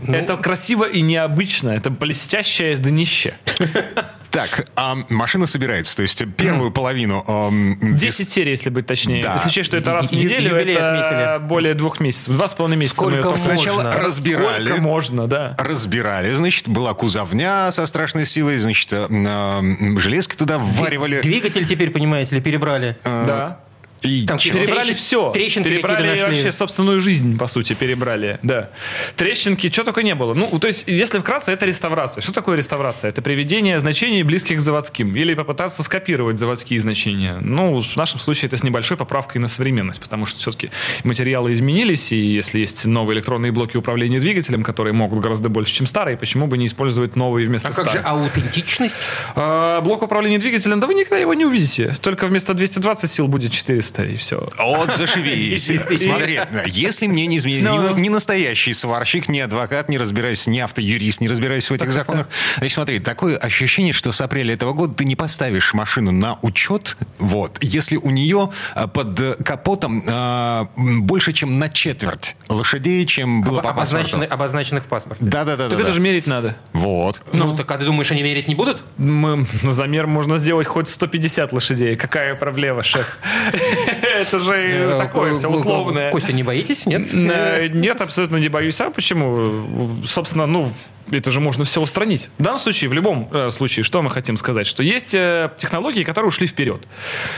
[0.02, 0.12] Ну.
[0.14, 1.70] Это красиво и необычно.
[1.70, 3.34] Это блестящее днище.
[4.34, 7.22] Так, а машина собирается, то есть первую половину...
[7.26, 9.22] эм, 10 серий, если быть точнее.
[9.22, 9.34] Да.
[9.34, 10.90] Если учесть, что это раз в неделю, это
[11.38, 11.48] отметили.
[11.48, 12.34] более двух месяцев.
[12.34, 13.02] Два с половиной месяца.
[13.06, 14.66] мы Сколько ее только- Сначала разбирали.
[14.66, 15.56] Сколько можно, да.
[15.58, 21.20] разбирали, значит, была кузовня со страшной силой, значит, э, м, железки туда вваривали.
[21.22, 22.96] Двигатель теперь, понимаете ли, перебрали.
[23.04, 23.60] Э, Да.
[24.04, 25.30] И Там какие-то Перебрали трещин- все.
[25.32, 28.38] трещинки перебрали вообще собственную жизнь, по сути, перебрали.
[28.42, 28.70] Да.
[29.16, 30.34] Трещинки, что только не было.
[30.34, 32.22] Ну, то есть, если вкратце, это реставрация.
[32.22, 33.08] Что такое реставрация?
[33.08, 35.14] Это приведение значений, близких к заводским.
[35.16, 37.36] Или попытаться скопировать заводские значения.
[37.40, 40.70] Ну, в нашем случае это с небольшой поправкой на современность, потому что все-таки
[41.02, 45.86] материалы изменились, и если есть новые электронные блоки управления двигателем, которые могут гораздо больше, чем
[45.86, 48.06] старые, почему бы не использовать новые вместо А как же старых?
[48.08, 48.96] аутентичность?
[49.34, 51.94] А, блок управления двигателем, да вы никогда его не увидите.
[52.00, 54.48] Только вместо 220 сил будет 400, и все.
[54.58, 55.66] Вот зашибись.
[56.00, 57.94] Смотри, если мне не изменили, Ну.
[57.96, 62.28] ни, ни настоящий сварщик, ни адвокат, не разбираюсь, ни автоюрист, не разбираюсь в этих законах.
[62.56, 66.96] Значит, смотри, такое ощущение, что с апреля этого года ты не поставишь машину на учет,
[67.18, 73.42] вот, если у нее а, под э, капотом м, больше, чем на четверть лошадей, чем
[73.42, 74.34] было по Обозначены- паспорту.
[74.34, 75.24] обозначенных в паспорте.
[75.24, 75.68] Да-да-да.
[75.68, 76.56] Так это же мерить надо.
[76.72, 77.20] Вот.
[77.32, 78.82] Ну, так а ты думаешь, они мерить не будут?
[78.96, 81.96] Мы, на замер можно сделать хоть 150 лошадей.
[81.96, 83.18] Какая проблема, шеф?
[84.26, 86.10] Это же Э, такое все условное.
[86.10, 87.02] Костя, не боитесь, нет?
[87.12, 88.80] Э, Нет, абсолютно не боюсь.
[88.80, 89.90] А почему?
[90.04, 90.70] Собственно, ну,
[91.10, 92.30] это же можно все устранить.
[92.38, 94.66] В данном случае, в любом э, случае, что мы хотим сказать?
[94.66, 96.82] Что есть э, технологии, которые ушли вперед.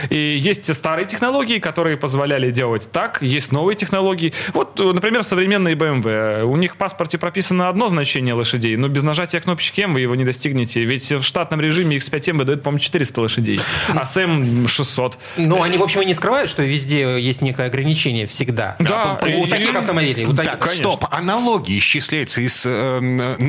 [0.09, 3.21] И есть старые технологии, которые позволяли делать так.
[3.21, 4.33] Есть новые технологии.
[4.53, 6.43] Вот, э, например, современные BMW.
[6.43, 10.15] У них в паспорте прописано одно значение лошадей, но без нажатия кнопочки М вы его
[10.15, 10.83] не достигнете.
[10.83, 15.17] Ведь в штатном режиме X5M выдает, по-моему, 400 лошадей, а с М 600.
[15.37, 18.75] Ну, они, в общем, и не скрывают, что везде есть некое ограничение всегда.
[18.79, 20.25] Да, у таких автомобилей.
[20.25, 20.51] у таких.
[20.51, 20.91] Так, конечно.
[20.91, 21.05] стоп.
[21.11, 22.99] Аналоги исчисляются из э,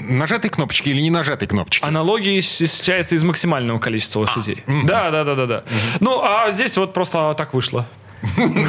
[0.08, 1.84] нажатой кнопочки или не нажатой кнопочки?
[1.84, 4.64] Аналогии исчисляются из максимального количества лошадей.
[4.84, 5.64] Да, да, да, да, да.
[6.00, 7.86] Ну, а здесь вот просто так вышло.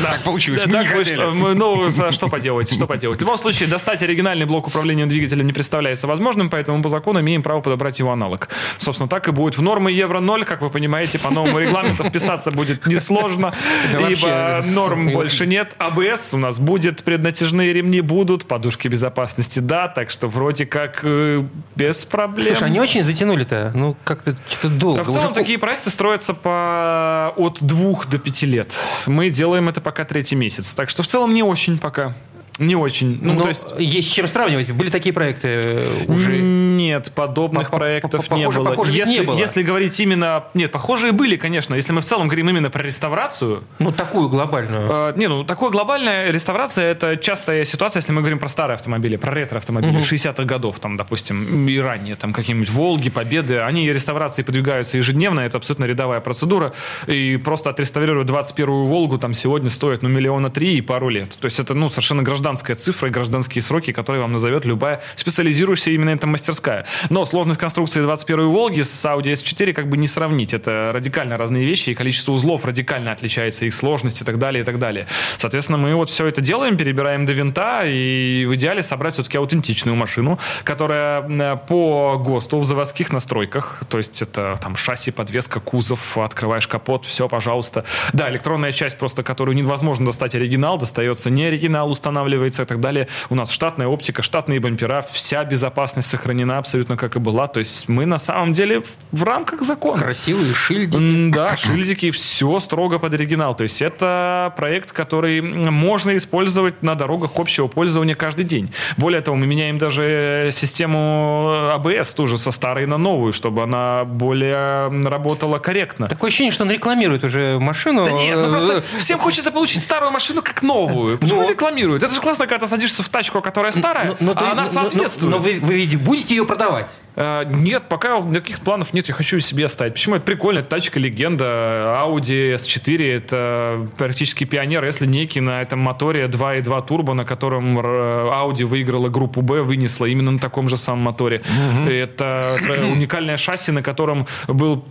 [0.01, 0.65] Так получилось.
[0.65, 1.53] Мы не хотели.
[1.53, 3.17] Ну, что поделать, что поделать.
[3.17, 7.43] В любом случае, достать оригинальный блок управления двигателем не представляется возможным, поэтому по закону имеем
[7.43, 8.49] право подобрать его аналог.
[8.77, 9.57] Собственно, так и будет.
[9.57, 13.53] В нормы Евро-0, как вы понимаете, по новому регламенту вписаться будет несложно,
[13.93, 15.75] ибо норм больше нет.
[15.77, 21.43] АБС у нас будет, преднатяжные ремни будут, подушки безопасности, да, так что вроде как э,
[21.75, 22.47] без проблем.
[22.47, 23.71] Слушай, они очень затянули-то.
[23.73, 25.03] Ну, как-то что-то долго.
[25.03, 27.33] В целом такие проекты строятся по...
[27.35, 28.77] от двух до пяти лет.
[29.07, 30.75] Мы делаем это пока третий месяц.
[30.75, 32.13] Так что в целом не очень пока.
[32.59, 33.19] Не очень.
[33.21, 33.67] Ну, Ну, то есть...
[33.77, 34.69] есть с чем сравнивать.
[34.71, 36.33] Были такие проекты э, уже.
[36.79, 38.69] Нет, подобных По- по- проектов не было.
[38.69, 39.37] похоже, если, не было.
[39.37, 40.43] если говорить именно...
[40.53, 41.75] Нет, похожие были, конечно.
[41.75, 44.87] Если мы в целом говорим именно про реставрацию, Ну, такую глобальную.
[44.89, 49.17] Э, не, ну такое глобальная реставрация это частая ситуация, если мы говорим про старые автомобили,
[49.17, 54.97] про ретро-автомобили 60-х годов, там, допустим, и ранее, там какие-нибудь Волги, Победы, они реставрации подвигаются
[54.97, 56.73] ежедневно, это абсолютно рядовая процедура,
[57.07, 61.37] и просто отреставрировать 21-ю Волгу там сегодня стоит, ну, миллиона три и пару лет.
[61.39, 65.91] То есть это, ну, совершенно гражданская цифра и гражданские сроки, которые вам назовет любая специализирующаяся
[65.91, 66.68] именно эта мастерская.
[67.09, 70.53] Но сложность конструкции 21-й Волги с Audi S4 как бы не сравнить.
[70.53, 74.65] Это радикально разные вещи, и количество узлов радикально отличается, их сложность и так далее, и
[74.65, 75.05] так далее.
[75.37, 79.95] Соответственно, мы вот все это делаем, перебираем до винта, и в идеале собрать все-таки аутентичную
[79.95, 86.67] машину, которая по ГОСТу в заводских настройках, то есть это там шасси, подвеска, кузов, открываешь
[86.67, 87.83] капот, все, пожалуйста.
[88.13, 93.07] Да, электронная часть просто, которую невозможно достать оригинал, достается не оригинал, устанавливается и так далее.
[93.29, 97.47] У нас штатная оптика, штатные бампера, вся безопасность сохранена абсолютно как и была.
[97.47, 99.97] То есть мы на самом деле в, рамках закона.
[99.99, 101.29] Красивые шильдики.
[101.31, 103.55] Да, шильдики, все строго под оригинал.
[103.55, 108.71] То есть это проект, который можно использовать на дорогах общего пользования каждый день.
[108.97, 114.89] Более того, мы меняем даже систему АБС тоже со старой на новую, чтобы она более
[115.07, 116.07] работала корректно.
[116.07, 118.05] Такое ощущение, что он рекламирует уже машину.
[118.05, 121.17] Да нет, ну Э, просто всем хочется получить старую машину как новую.
[121.17, 121.49] Почему Ну.
[121.49, 122.03] рекламируют?
[122.03, 124.61] Это же классно, когда ты садишься в тачку, которая старая, но- но а она но-
[124.61, 125.31] но- соответствует.
[125.31, 126.89] Но, вы, вы ведь будете ее продавать?
[127.19, 129.93] Э, Нет, пока никаких планов нет, я хочу себе оставить.
[129.93, 130.15] Почему?
[130.15, 131.99] Это прикольно, это тачка легенда.
[132.01, 137.81] Audi S4 это практически пионер, если некий на этом моторе 2.2 турбо, на котором э,
[137.81, 141.41] Audi выиграла группу B, вынесла именно на таком же самом моторе.
[141.89, 144.83] Это э, уникальное шасси, на котором был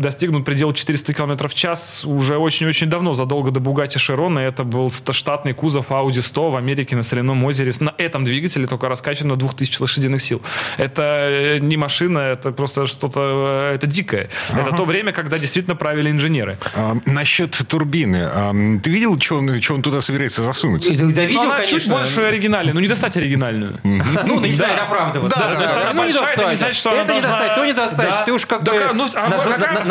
[0.00, 4.38] достигнут предел 400 км в час уже очень-очень давно, задолго до Bugatti Chiron.
[4.38, 7.72] И это был штатный кузов Audi 100 в Америке на соляном озере.
[7.80, 10.42] На этом двигателе только раскачан на 2000 лошадиных сил.
[10.76, 14.28] Это не машина, это просто что-то, э, это дикое.
[14.50, 16.58] Это то время, когда действительно правили инженеры.
[16.74, 18.28] А, насчет турбины.
[18.34, 18.52] А,
[18.82, 20.86] ты видел, что он, что он туда собирается засунуть?
[20.86, 21.80] Да, да, Но видел, она конечно.
[21.80, 23.72] чуть больше оригинальной, но не достать оригинальную.
[24.26, 25.38] Ну, начинает оправдываться.
[25.38, 26.58] Да, да, Ну, не достать.
[26.58, 28.24] значит, что она Это не достать, то не достать.
[28.26, 28.72] Ты уж как бы...
[28.94, 29.26] ну, а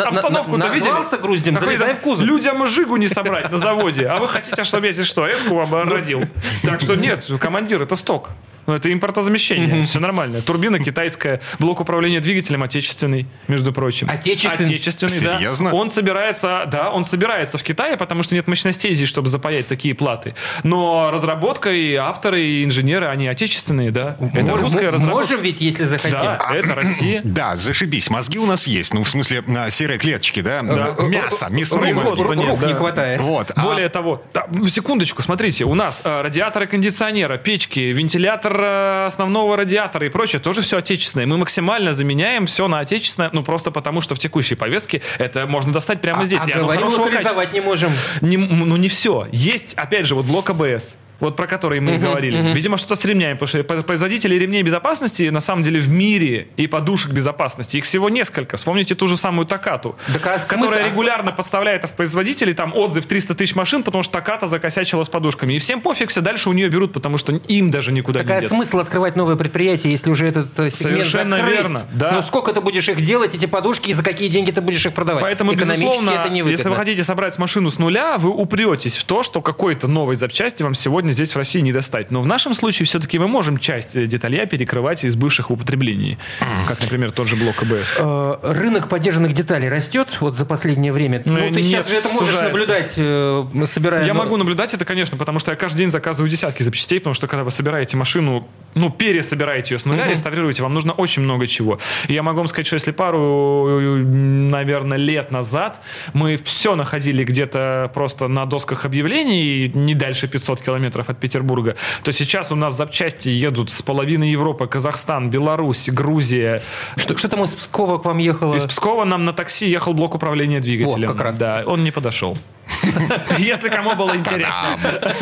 [0.08, 0.88] обстановку-то видели?
[0.88, 2.26] Назвался груздем, залезай в кузов.
[2.26, 5.90] Людям жигу не собрать на заводе, а вы хотите, чтобы я здесь что, эску вам
[5.90, 6.22] родил?
[6.62, 8.30] Так что нет, командир, это сток.
[8.70, 9.84] Ну, это импортозамещение.
[9.84, 10.42] Все нормально.
[10.42, 14.08] Турбина китайская, блок управления двигателем отечественный, между прочим.
[14.08, 14.66] Отечественный?
[14.76, 15.38] Отечественный, да.
[15.38, 15.74] Серьезно?
[15.74, 19.96] Он собирается, да, он собирается в Китае, потому что нет мощностей здесь, чтобы запаять такие
[19.96, 20.36] платы.
[20.62, 24.16] Но разработка и авторы, и инженеры, они отечественные, да.
[24.34, 25.20] Это Можем- русская разработка.
[25.22, 26.18] Можем ведь, если захотим.
[26.20, 27.22] Да, это Россия.
[27.40, 28.08] Да, зашибись.
[28.08, 28.94] Мозги у нас есть.
[28.94, 30.62] Ну, в смысле, а, серые клеточки, да?
[30.62, 30.94] Да.
[31.08, 32.22] Мясо, мясные мозги.
[32.22, 33.20] Рук не хватает.
[33.20, 33.50] Вот.
[33.56, 34.22] а- Более того,
[34.68, 40.62] секундочку, смотрите, у нас э, радиаторы кондиционера, печки, вентилятор э, основного радиатора и прочее, тоже
[40.62, 41.26] все отечественное.
[41.26, 45.72] Мы максимально заменяем все на отечественное, ну просто потому, что в текущей повестке это можно
[45.72, 46.42] достать прямо здесь.
[46.44, 47.90] А и оно говорим, локализовать не можем.
[47.90, 48.26] качества.
[48.26, 49.26] Не, ну не все.
[49.32, 50.96] Есть, опять же, вот блок АБС.
[51.20, 52.52] Вот про который мы и говорили.
[52.52, 56.66] Видимо, что-то с ремнями, потому что производители ремней безопасности на самом деле в мире и
[56.66, 58.56] подушек безопасности их всего несколько.
[58.56, 63.06] Вспомните ту же самую Такату, Так а которая смысл- регулярно подставляет в производителей там отзыв
[63.06, 65.54] 300 тысяч машин, потому что Таката закосячила с подушками.
[65.54, 68.40] И всем пофиг, все дальше у нее берут, потому что им даже никуда Такая не
[68.42, 68.54] деться.
[68.56, 71.54] смысл открывать новое предприятие, если уже этот э, сегмент Совершенно закрыт?
[71.54, 72.12] верно, да.
[72.12, 74.92] Но сколько ты будешь их делать, эти подушки, и за какие деньги ты будешь их
[74.94, 75.22] продавать?
[75.22, 79.22] Поэтому, безусловно, это не если вы хотите собрать машину с нуля, вы упретесь в то,
[79.22, 82.10] что какой-то новой запчасти вам сегодня здесь в России не достать.
[82.10, 86.18] Но в нашем случае все-таки мы можем часть э, деталей перекрывать из бывших в употреблении.
[86.66, 87.96] Как, например, тот же блок АБС.
[87.98, 91.22] Э, Рынок поддержанных деталей растет вот за последнее время.
[91.24, 92.52] Ну, Ну, ты нет, сейчас это можешь сужается.
[92.52, 94.06] наблюдать, э, собирая...
[94.06, 97.14] Я ну, могу наблюдать это, конечно, потому что я каждый день заказываю десятки запчастей, потому
[97.14, 101.46] что когда вы собираете машину, ну, пересобираете ее с нуля, реставрируете, вам нужно очень много
[101.46, 101.78] чего.
[102.08, 103.66] И я могу вам сказать, что если пару,
[104.00, 105.80] наверное, лет назад
[106.12, 112.12] мы все находили где-то просто на досках объявлений, не дальше 500 километров от Петербурга, то
[112.12, 116.62] сейчас у нас запчасти едут с половины Европы, Казахстан, Беларусь, Грузия.
[116.96, 118.54] Что, что там из Пскова к вам ехало?
[118.56, 121.08] Из Пскова нам на такси ехал блок управления двигателем.
[121.08, 121.36] Во, как раз.
[121.38, 122.36] Да, он не подошел.
[123.38, 124.78] Если кому было интересно.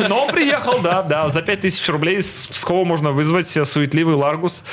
[0.08, 1.28] Но он приехал, да, да.
[1.28, 4.64] За 5000 рублей с Пскова можно вызвать э, суетливый Ларгус,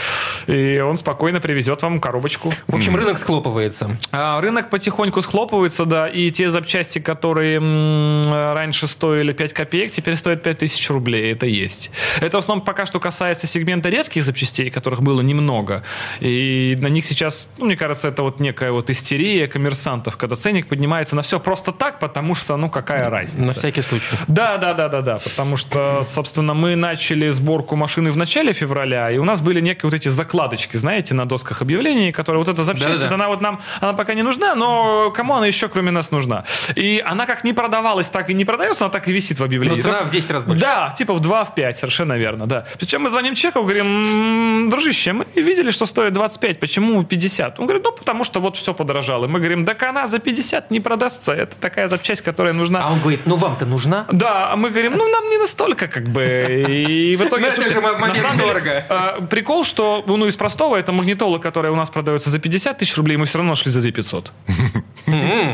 [0.47, 2.53] и он спокойно привезет вам коробочку.
[2.67, 3.97] В общем, рынок схлопывается.
[4.11, 10.15] А рынок потихоньку схлопывается, да, и те запчасти, которые м, раньше стоили 5 копеек, теперь
[10.15, 11.31] стоят 5000 рублей.
[11.31, 11.91] Это есть.
[12.21, 15.83] Это в основном пока что касается сегмента редких запчастей, которых было немного.
[16.19, 20.67] И на них сейчас, ну, мне кажется, это вот некая вот истерия коммерсантов, когда ценник
[20.67, 23.45] поднимается на все просто так, потому что, ну, какая разница.
[23.47, 24.05] На всякий случай.
[24.27, 29.11] Да, да, да, да, да, потому что, собственно, мы начали сборку машины в начале февраля,
[29.11, 32.63] и у нас были некие вот эти закладочки, знаете, на досках объявлений, которые вот эта
[32.63, 33.07] запчасть, Да-да-да.
[33.07, 36.43] вот она вот нам, она пока не нужна, но кому она еще, кроме нас, нужна?
[36.75, 39.77] И она как не продавалась, так и не продается, она так и висит в объявлении.
[39.77, 40.61] Но цена Только- в 10 раз больше.
[40.61, 42.65] Да, типа в 2, в 5, совершенно верно, да.
[42.79, 47.59] Причем мы звоним человеку, говорим, «М, дружище, мы видели, что стоит 25, почему 50?
[47.59, 49.25] Он говорит, ну, потому что вот все подорожало.
[49.25, 52.81] И мы говорим, так она за 50 не продастся, это такая запчасть, которая нужна.
[52.83, 54.05] А он говорит, ну вам-то нужна?
[54.11, 56.65] Да, а мы говорим, ну нам не настолько как бы.
[56.69, 60.91] И в итоге, Ну, слушайте, на самом деле, а, прикол, что ну из простого это
[60.91, 63.91] магнитола, которая у нас продается за 50 тысяч рублей, мы все равно шли за 2
[63.91, 64.31] 500.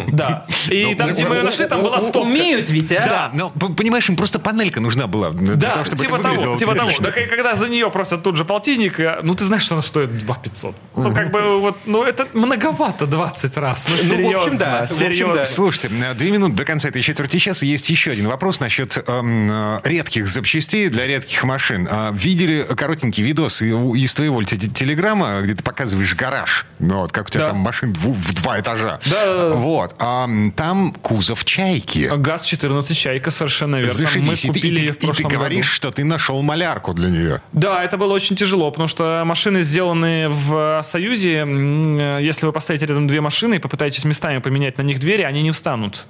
[0.08, 0.46] Да.
[0.70, 2.20] И там, где мы ее нашли, там была стопка.
[2.28, 3.06] Умеют ведь, а?
[3.06, 5.32] Да, но понимаешь, им просто панелька нужна была.
[5.32, 6.90] для Да, того, чтобы типа это того, типа того.
[6.92, 10.36] и когда за нее просто тут же полтинник, ну ты знаешь, что она стоит 2
[10.36, 10.76] 500.
[10.96, 13.88] Ну как бы вот, ну это многовато 20 раз.
[13.90, 14.88] Ну Ну, в серьезно, да.
[14.88, 15.36] Серьезно.
[15.36, 15.46] да.
[15.46, 19.50] Слушайте, э, две минуты до конца этой четверти часа есть еще один вопрос насчет эм,
[19.52, 21.88] э, редких запчастей для редких машин.
[21.90, 27.28] А, видели коротенький видос из твоего те- телеграмма, где ты показываешь гараж, ну, вот, как
[27.28, 27.50] у тебя Да.
[27.50, 29.00] там машин дву- в два этажа.
[29.10, 29.56] Да, да.
[29.56, 29.96] Вот.
[30.00, 32.10] а, там кузов чайки.
[32.16, 33.92] ГАЗ-14 «Чайка», совершенно верно.
[33.92, 34.46] Мы Зашибись.
[34.46, 35.76] И ты- купили и, ее ты, в и ты говоришь, году.
[35.76, 37.42] что ты нашел малярку для нее.
[37.54, 42.52] Да, это было очень тяжело, потому что машины, сделанные в Союзе, м, э, если вы
[42.52, 46.08] поставите рядом две машины и попытаетесь местами поменять на них двери, они не встанут.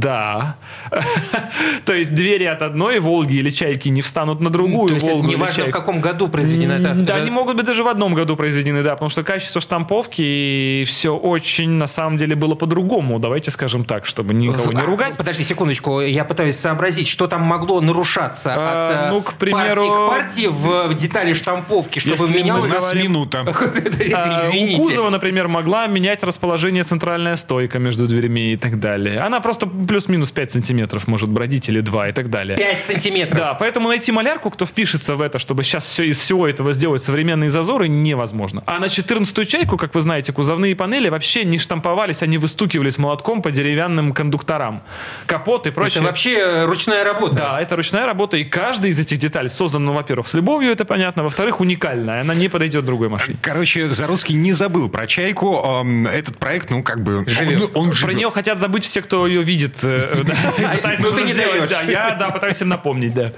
[0.00, 0.56] Да.
[1.84, 5.14] То есть двери от одной «Волги» или «Чайки» не встанут на другую То есть это
[5.14, 8.36] «Волгу» неважно, в каком году произведена эта Да, они могут быть даже в одном году
[8.36, 13.18] произведены, да, потому что качество штамповки и все очень, на самом деле, было по-другому.
[13.18, 15.16] Давайте скажем так, чтобы никого не А, ругать.
[15.16, 20.08] Подожди секундочку, я пытаюсь сообразить, что там могло нарушаться А, от э, ну, к примеру-
[20.08, 22.72] партии к партии в, детали штамповки, чтобы Если мы У менялось...
[22.72, 23.44] нас минута.
[23.46, 24.82] А, Извините.
[24.82, 29.20] У кузова, например, могла менять расположение центральная стойка между дверьми и так далее.
[29.20, 32.56] Она просто плюс-минус 5 сантиметров может бродить или 2 и так далее.
[32.56, 33.38] 5 сантиметров.
[33.38, 37.02] Да, поэтому найти малярку, кто впишется в это, чтобы сейчас все из всего этого сделать
[37.02, 38.62] современные зазоры, невозможно.
[38.66, 43.42] А на 14-ю чайку, как вы знаете, кузовные панели вообще не штамповались, они выстукивались молотком
[43.42, 44.82] по деревянным кондукторам.
[45.26, 45.98] Капот и прочее.
[46.00, 47.34] Это вообще э, ручная работа.
[47.36, 50.84] Да, это ручная работа, и каждая из этих деталей создана, ну, во-первых, с любовью, это
[50.84, 53.38] понятно, во-вторых, уникальная, она не подойдет другой машине.
[53.40, 55.64] Короче, Заруцкий не забыл про чайку.
[56.12, 57.24] Этот проект, ну, как бы...
[57.28, 57.70] Живет.
[57.74, 58.16] Он, он Про живет.
[58.16, 59.73] нее хотят забыть все, кто ее видит.
[59.82, 60.22] Э,
[60.58, 61.70] и пытается ну ты не даешь.
[61.70, 63.32] Да, я да, пытаюсь им напомнить, да.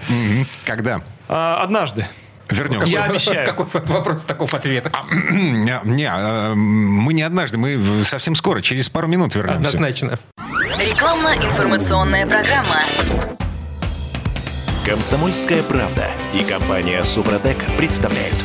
[0.65, 1.01] Когда?
[1.29, 2.07] А, Однажды.
[2.51, 2.87] Вернемся.
[2.87, 3.47] Я обещаю.
[3.47, 4.87] Какой вопрос, таков ответ.
[5.11, 9.59] Не, не, э, мы не однажды, мы совсем скоро, через пару минут вернемся.
[9.59, 10.19] Однозначно.
[10.79, 12.83] Рекламно-информационная программа.
[14.87, 18.37] Комсомольская правда и компания Супротек представляют.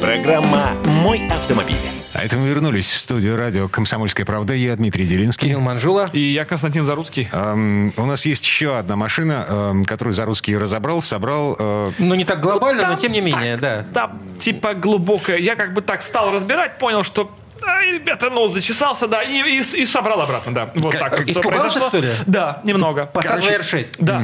[0.00, 1.99] Программа «Мой автомобиль».
[2.20, 4.52] А это мы вернулись в студию радио «Комсомольская правда».
[4.52, 5.46] Я Дмитрий Делинский.
[5.46, 6.06] Кирилл Манжула.
[6.12, 7.30] И я Константин Заруцкий.
[7.32, 11.56] Эм, у нас есть еще одна машина, эм, которую Заруцкий разобрал, собрал.
[11.58, 13.86] э, Ну, не так глобально, Там но тем не менее, да.
[13.94, 15.38] Там типа глубокая.
[15.38, 19.58] Я как бы так стал разбирать, понял, что Ай, ребята, нос зачесался, да, и, и,
[19.60, 20.70] и собрал обратно, да.
[20.74, 22.08] Вот Как- так испугался, что ли?
[22.26, 23.08] Да, немного.
[23.12, 23.96] Passat VR6.
[23.98, 24.22] Да.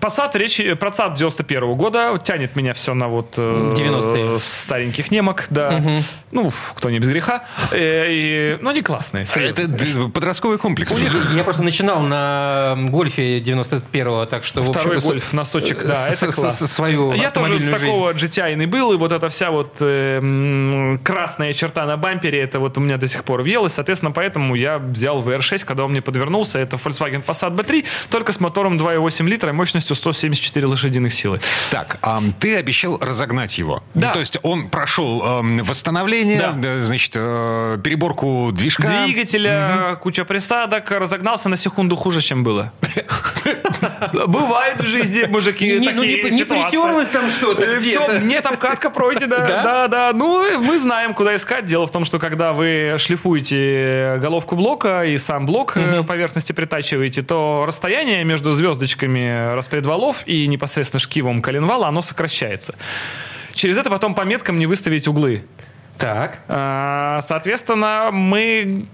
[0.00, 3.34] Passat, речь, Passat 91 года, тянет меня все на вот...
[3.38, 4.40] э, 90-е.
[4.40, 5.82] Стареньких немок, да.
[6.32, 7.44] Ну, кто не без греха.
[7.72, 9.62] Э, и- но они классные, серьезно.
[9.62, 10.92] Это подростковый комплекс.
[11.34, 14.62] Я просто начинал на гольфе 91-го, так что...
[14.62, 16.58] в Второй общем, гольф, носочек, да, с- это класс.
[16.58, 21.52] с- свою Я тоже с такого GTI был, и вот эта вся вот э, красная
[21.52, 25.22] черта на бампере, это вот у меня до сих пор въелось, соответственно, поэтому я взял
[25.22, 29.52] VR6, когда он мне подвернулся, это Volkswagen Passat B3, только с мотором 2,8 литра и
[29.52, 31.40] мощностью 174 лошадиных силы.
[31.70, 33.82] Так, ам, ты обещал разогнать его.
[33.94, 34.08] Да.
[34.08, 36.52] Ну, то есть он прошел ам, восстановление, Да.
[36.52, 39.04] да, значит, э, переборку движка.
[39.04, 42.72] Двигателя, куча присадок, разогнался на секунду хуже, чем было.
[44.26, 46.62] Бывает в жизни, мужики, Не, ну, такие не, не ситуации.
[46.64, 49.38] притерлось там что-то всё, Нет, там катка пройдена.
[49.38, 49.62] Да?
[49.62, 50.10] Да, да.
[50.14, 51.66] Ну, мы знаем, куда искать.
[51.66, 57.22] Дело в том, что когда вы шлифуете головку блока и сам блок э, поверхности притачиваете,
[57.22, 62.74] то расстояние между звездочками распредвалов и непосредственно шкивом коленвала, оно сокращается.
[63.54, 65.42] Через это потом по меткам не выставить углы.
[65.98, 66.40] Так.
[66.48, 68.86] А, Соответственно, мы,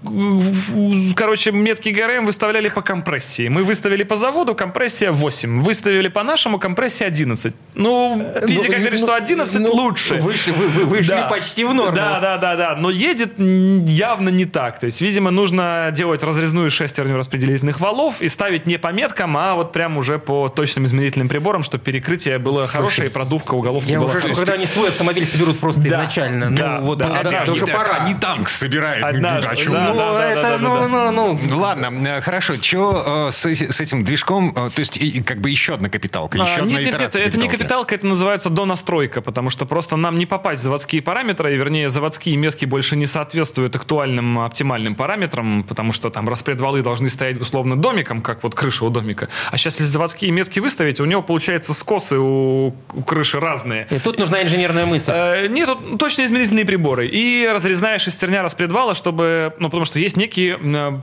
[1.15, 3.47] короче, метки ГРМ выставляли по компрессии.
[3.47, 5.61] Мы выставили по заводу компрессия 8.
[5.61, 7.53] Выставили по нашему компрессия 11.
[7.75, 10.15] Ну, физика Ну, говорит, ну, что 11 ну, лучше.
[10.15, 11.27] Вышли, вы, вы вышли Да.
[11.29, 11.95] почти в норму.
[11.95, 12.75] Да, да, да, да.
[12.75, 14.79] Но едет явно не так.
[14.79, 19.55] То есть, видимо, нужно делать разрезную шестерню распределительных валов и ставить не по меткам, а
[19.55, 23.91] вот прям уже по точным измерительным приборам, чтобы перекрытие было хорошее и продувка у головки
[23.91, 24.45] Я была уже жду, хорошая.
[24.45, 26.51] когда они свой автомобиль соберут просто Да, изначально.
[26.55, 27.97] да, ну, вот, да, ну, да, да, да, уже пора.
[28.01, 29.03] Они танк собирают.
[29.03, 29.87] Однажды, О чем да?
[29.89, 30.87] Ну, да, это, да, ну, да.
[30.87, 32.55] ну, ну, Ну, Ладно, э, хорошо.
[32.61, 34.49] Что с, эти- с этим движком?
[34.55, 37.15] э, То есть, и- как бы еще одна капиталка, еще А, одна нет, нет, нет,
[37.15, 41.53] это не капиталка, это называется донастройка, потому что просто нам не попасть в заводские параметры,
[41.53, 47.09] и, вернее, заводские метки больше не соответствуют актуальным оптимальным параметрам, потому что там распредвалы должны
[47.09, 49.27] стоять условно домиком, как вот крыша у домика.
[49.51, 53.87] А сейчас, если заводские метки выставить, у него получается скосы у, у крыши разные.
[53.89, 55.11] И тут нужна инженерная мысль.
[55.13, 56.76] Э, Нет, тут точно измерительные приборы.
[57.07, 59.53] И разрезная шестерня распредвала, чтобы...
[59.59, 60.57] Ну, потому что есть некие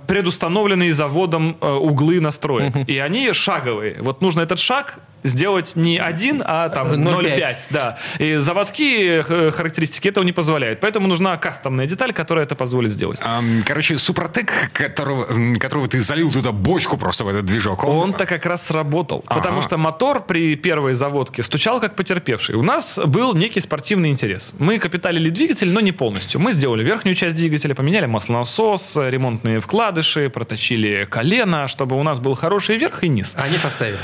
[0.06, 2.74] предустановленные заводом э, углы настроек.
[2.88, 3.96] И они шаговые.
[4.00, 7.36] Вот нужно этот шаг сделать не один, а там 0,5.
[7.36, 7.56] 0,5.
[7.70, 7.98] Да.
[8.18, 10.80] И заводские э, характеристики этого не позволяют.
[10.80, 13.20] Поэтому нужна кастомная деталь, которая это позволит сделать.
[13.64, 15.26] Короче, Супротек, которого,
[15.58, 18.04] которого ты залил туда бочку просто в этот движок, он...
[18.04, 19.24] Он-то как раз сработал.
[19.26, 19.40] Ага.
[19.40, 22.56] Потому что мотор при первой заводке стучал как потерпевший.
[22.56, 24.52] У нас был некий спортивный интерес.
[24.58, 26.40] Мы капиталили двигатель, но не полностью.
[26.40, 32.34] Мы сделали верхнюю часть двигателя, поменяли маслонасос, ремонтные вкладыши, проточили колено, чтобы у нас был
[32.34, 33.36] хороший верх и низ.
[33.50, 33.98] Не составили.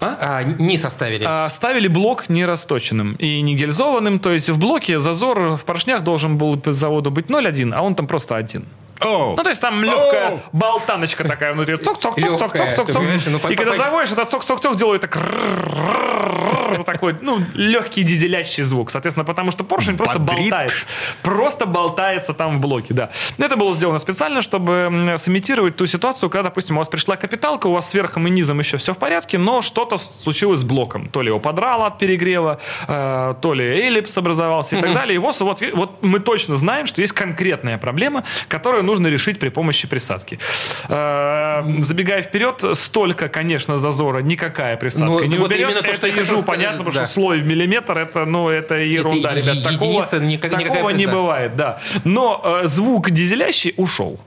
[0.00, 0.16] А?
[0.20, 1.24] А, не составили.
[1.26, 4.18] А, ставили блок нерасточенным и не гильзованным.
[4.18, 7.94] То есть в блоке зазор в поршнях должен был по заводу быть 0,1, а он
[7.94, 8.64] там просто 1.
[9.00, 11.76] Ну, то есть там легкая болтаночка такая внутри.
[11.76, 15.18] цок-цок-цок-цок-цок-цок-цок, и когда заводишь, этот цок-цок-цок делает так...
[16.84, 18.90] Такой, ну, легкий дизелящий звук.
[18.90, 20.86] Соответственно, потому что поршень просто болтается.
[21.22, 23.10] Просто болтается там в блоке, да.
[23.38, 27.72] Это было сделано специально, чтобы сымитировать ту ситуацию, когда, допустим, у вас пришла капиталка, у
[27.72, 31.06] вас сверхом и низом еще все в порядке, но что-то случилось с блоком.
[31.08, 35.14] То ли его подрало от перегрева, то ли эллипс образовался и так далее.
[35.14, 39.50] И вот, вот, вот мы точно знаем, что есть конкретная проблема, которую нужно решить при
[39.50, 40.38] помощи присадки.
[40.88, 45.68] Э, забегая вперед, столько, конечно, зазора никакая присадка Ну, не вот уберет.
[45.68, 47.04] именно то, это что хотел ежу, понятно, потому да.
[47.04, 49.62] что слой в миллиметр, это, ну, это ерунда, е- ребят.
[49.64, 51.78] Такого, единица, никак- никакая такого не бывает, да.
[52.04, 54.18] Но э, звук дизелящий ушел.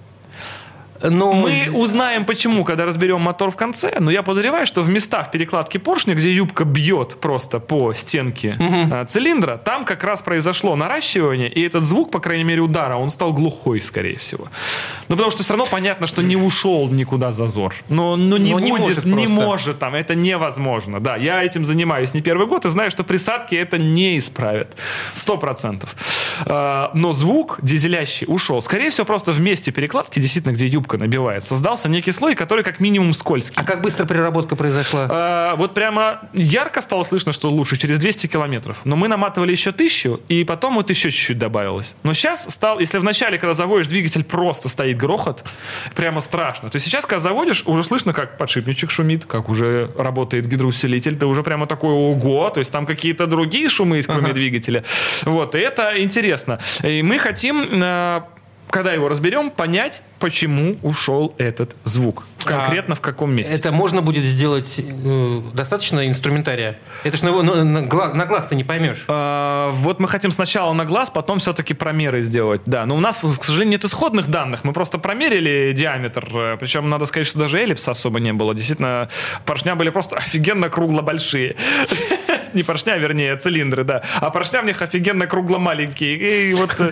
[1.02, 5.32] Ну, Мы узнаем, почему, когда разберем мотор в конце, но я подозреваю, что в местах
[5.32, 11.50] перекладки поршня, где юбка бьет просто по стенке э, цилиндра, там как раз произошло наращивание,
[11.50, 14.48] и этот звук, по крайней мере, удара, он стал глухой, скорее всего.
[15.08, 17.74] Ну, потому что все равно понятно, что не ушел никуда зазор.
[17.90, 21.00] Но, но не Но не будет, может не может там, это невозможно.
[21.00, 24.76] Да, я этим занимаюсь не первый год и знаю, что присадки это не исправят.
[25.14, 25.96] Сто процентов.
[26.46, 28.62] Э, Но звук дизелящий ушел.
[28.62, 32.64] Скорее всего, просто в месте перекладки, действительно, где юбка губка набивает, создался некий слой, который
[32.64, 33.56] как минимум скользкий.
[33.62, 35.08] А как быстро переработка произошла?
[35.10, 38.78] А, вот прямо ярко стало слышно, что лучше через 200 километров.
[38.86, 41.96] Но мы наматывали еще тысячу, и потом вот еще чуть-чуть добавилось.
[42.04, 45.44] Но сейчас стал, если вначале, когда заводишь двигатель, просто стоит грохот,
[45.96, 51.16] прямо страшно, то сейчас, когда заводишь, уже слышно, как подшипничек шумит, как уже работает гидроусилитель,
[51.16, 54.34] ты уже прямо такой, ого, то есть там какие-то другие шумы есть, кроме ага.
[54.34, 54.84] двигателя.
[55.26, 56.60] Вот, и это интересно.
[56.84, 58.22] И мы хотим э,
[58.70, 62.26] когда его разберем, понять, почему ушел этот звук.
[62.46, 63.54] Конкретно а в каком месте.
[63.54, 66.78] Это можно будет сделать э, достаточно инструментария?
[67.04, 67.82] Это ж на, на, на,
[68.14, 69.06] на глаз ты не поймешь.
[69.08, 72.62] А, вот мы хотим сначала на глаз, потом все-таки промеры сделать.
[72.66, 74.64] Да, но у нас, к сожалению, нет исходных данных.
[74.64, 76.30] Мы просто промерили диаметр.
[76.34, 78.54] Э, Причем, надо сказать, что даже эллипса особо не было.
[78.54, 79.10] Действительно,
[79.46, 81.56] поршня были просто офигенно кругло большие.
[82.54, 84.02] Не поршня, вернее, цилиндры, да.
[84.22, 86.50] А поршня в них офигенно кругло маленькие.
[86.50, 86.92] И вот э,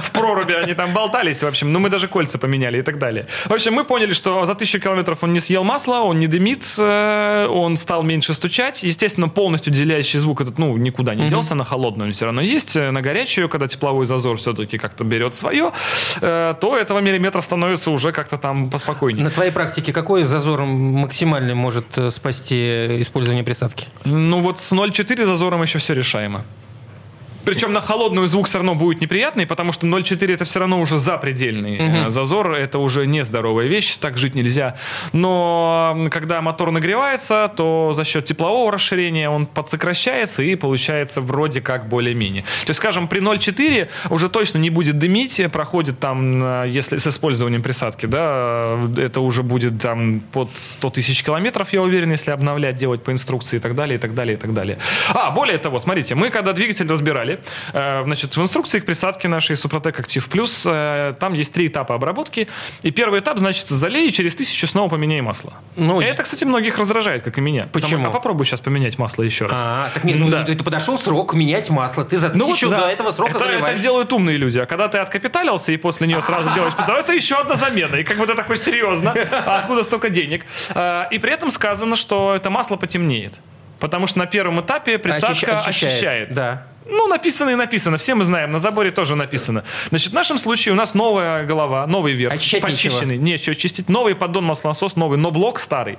[0.00, 1.72] в проруби они там болтались, в общем.
[1.72, 3.26] Ну, мы даже кольца поменяли и так далее.
[3.46, 6.74] В общем, мы поняли, что за тысячу километров он не съел масла, он не дымит,
[6.78, 8.82] э, он стал меньше стучать.
[8.82, 12.76] Естественно, полностью делящий звук этот, ну, никуда не делся, на холодную он все равно есть.
[12.76, 15.72] Э, на горячую, когда тепловой зазор все-таки как-то берет свое,
[16.20, 19.24] то этого миллиметра становится уже как-то там поспокойнее.
[19.24, 23.86] На твоей практике какой зазор максимальный может спасти использование присадки?
[24.04, 26.44] Ну, вот с 0 0,4 зазором еще все решаемо.
[27.46, 30.98] Причем на холодную звук все равно будет неприятный, потому что 0,4 это все равно уже
[30.98, 32.10] запредельный угу.
[32.10, 34.74] зазор, это уже нездоровая вещь, так жить нельзя.
[35.12, 41.88] Но когда мотор нагревается, то за счет теплового расширения он подсокращается и получается вроде как
[41.88, 42.42] более-менее.
[42.42, 47.62] То есть, скажем, при 0,4 уже точно не будет дымить, проходит там, если с использованием
[47.62, 53.04] присадки, да, это уже будет там под 100 тысяч километров, я уверен, если обновлять, делать
[53.04, 54.78] по инструкции и так далее, и так далее, и так далее.
[55.14, 57.35] А, более того, смотрите, мы когда двигатель разбирали,
[57.72, 61.94] Э, значит, в инструкции к присадке нашей Супротек Актив Плюс э, там есть три этапа
[61.94, 62.48] обработки.
[62.82, 65.52] И первый этап, значит, залей и через тысячу снова поменяй масло.
[65.76, 67.66] Ну, это, кстати, многих раздражает, как и меня.
[67.72, 67.90] Почему?
[67.92, 69.60] Потому, а попробуй сейчас поменять масло еще раз.
[69.62, 70.44] А, так нет, ну, да.
[70.46, 72.04] это подошел срок менять масло.
[72.04, 72.92] Ты за тысячу ну, вот, до да.
[72.92, 73.74] этого срока это, заливаешь.
[73.74, 74.58] Это делают умные люди.
[74.58, 76.74] А когда ты откапиталился и после нее сразу делаешь
[77.06, 77.96] это еще одна замена.
[77.96, 79.14] И как бы ты такой серьезно.
[79.30, 80.44] А откуда столько денег?
[80.74, 83.34] А, и при этом сказано, что это масло потемнеет.
[83.78, 85.66] Потому что на первом этапе присадка очищает.
[85.66, 86.34] очищает.
[86.34, 86.66] Да.
[86.88, 87.96] Ну, написано и написано.
[87.96, 88.52] Все мы знаем.
[88.52, 89.64] На заборе тоже написано.
[89.90, 92.34] Значит, в нашем случае у нас новая голова, новый верх.
[92.34, 93.16] Очищать почищенный.
[93.16, 93.24] Нечего.
[93.24, 93.88] нечего чистить.
[93.88, 95.98] Новый поддон маслонасос, новый, но блок старый.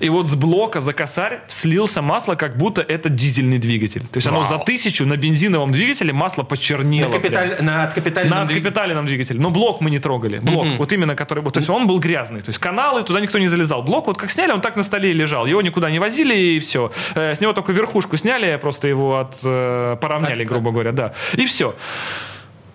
[0.00, 4.02] И вот с блока за косарь слился масло, как будто это дизельный двигатель.
[4.02, 4.40] То есть Вау.
[4.40, 7.08] оно за тысячу на бензиновом двигателе масло почернело.
[7.08, 7.56] На, капиталь...
[7.60, 9.40] на откапитальном, на откапитальном двигателе.
[9.40, 10.38] Но блок мы не трогали.
[10.38, 10.76] Блок, угу.
[10.76, 11.44] вот именно который...
[11.50, 12.42] То есть он был грязный.
[12.42, 13.82] То есть каналы, туда никто не залезал.
[13.82, 15.46] Блок вот как сняли, он так на столе и лежал.
[15.46, 16.90] Его никуда не возили и все.
[17.14, 19.96] Э, с него только верхушку сняли, просто его от э,
[20.26, 21.12] поравняли, грубо говоря, да.
[21.34, 21.74] И все.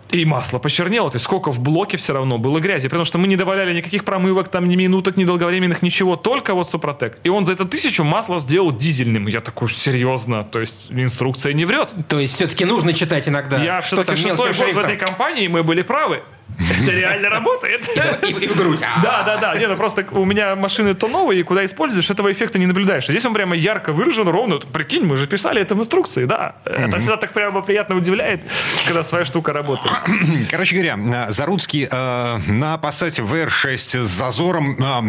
[0.09, 3.29] И масло почернело, то есть сколько в блоке все равно было грязи, потому что мы
[3.29, 7.17] не добавляли никаких промывок, там ни минуток, ни долговременных, ничего, только вот Супротек.
[7.23, 9.27] И он за это тысячу масла сделал дизельным.
[9.27, 11.93] Я такой, серьезно, то есть инструкция не врет.
[12.09, 13.63] То есть все-таки нужно читать иногда.
[13.63, 16.23] Я все-таки шестой год в этой компании, мы были правы.
[16.59, 17.87] Это реально работает.
[18.27, 18.79] И, в грудь.
[19.03, 19.55] Да, да, да.
[19.57, 23.07] Не, ну просто у меня машины то новые, и куда используешь, этого эффекта не наблюдаешь.
[23.07, 24.57] Здесь он прямо ярко выражен, ровно.
[24.57, 26.55] Прикинь, мы же писали это в инструкции, да.
[26.65, 28.41] Это всегда так прямо приятно удивляет,
[28.85, 29.93] когда своя штука работает.
[30.49, 35.01] Короче говоря, Заруцкий э, на Passat VR6 с зазором э,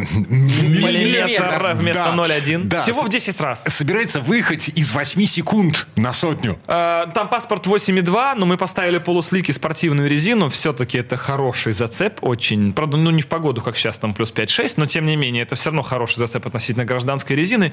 [0.62, 2.64] миллиметр вместо да, 0,1.
[2.64, 3.64] Да, Всего в 10 раз.
[3.64, 6.58] Собирается выехать из 8 секунд на сотню.
[6.66, 10.48] Э, там паспорт 8,2, но мы поставили полуслики спортивную резину.
[10.48, 14.74] Все-таки это хороший зацеп, очень, правда, ну не в погоду, как сейчас, там плюс 5-6,
[14.76, 17.72] но тем не менее, это все равно хороший зацеп относительно гражданской резины.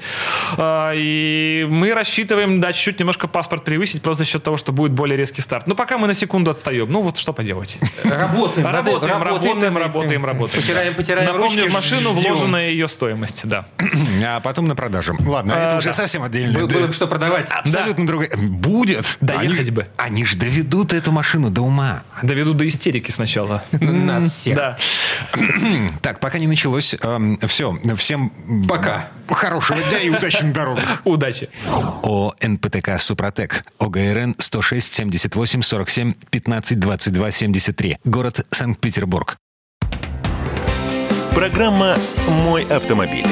[0.56, 4.92] А, и мы рассчитываем, да, чуть-чуть немножко паспорт превысить, просто за счет того, что будет
[4.92, 5.66] более резкий старт.
[5.66, 6.90] Но пока мы на секунду отстаем.
[6.90, 7.78] Ну вот что поделать.
[8.04, 10.62] Работаем, работаем, работаем, работаем, работаем.
[10.62, 13.66] Потираем, потираем Напомню, в машину вложенная ее стоимость, да.
[14.26, 15.14] А потом на продажу.
[15.26, 16.66] Ладно, это а, уже совсем отдельно.
[16.66, 17.46] Было бы что продавать.
[17.50, 18.30] Абсолютно другое.
[18.36, 19.18] Будет.
[19.20, 19.86] Доехать бы.
[19.96, 22.04] Они же доведут эту машину до ума.
[22.22, 23.62] Доведут до истерики сначала начала.
[23.80, 24.56] Нас всех.
[24.56, 24.76] Да.
[26.02, 26.94] Так, пока не началось.
[27.02, 27.76] Эм, все.
[27.96, 28.30] Всем
[28.68, 29.08] пока.
[29.28, 30.78] Хорошего дня и удачи дорог.
[31.04, 31.48] Удачи.
[32.02, 33.62] О НПТК «Супротек».
[33.78, 37.98] ОГРН 106 78 47 15 22 73.
[38.04, 39.36] Город Санкт-Петербург.
[41.34, 41.96] Программа
[42.28, 43.26] «Мой автомобиль».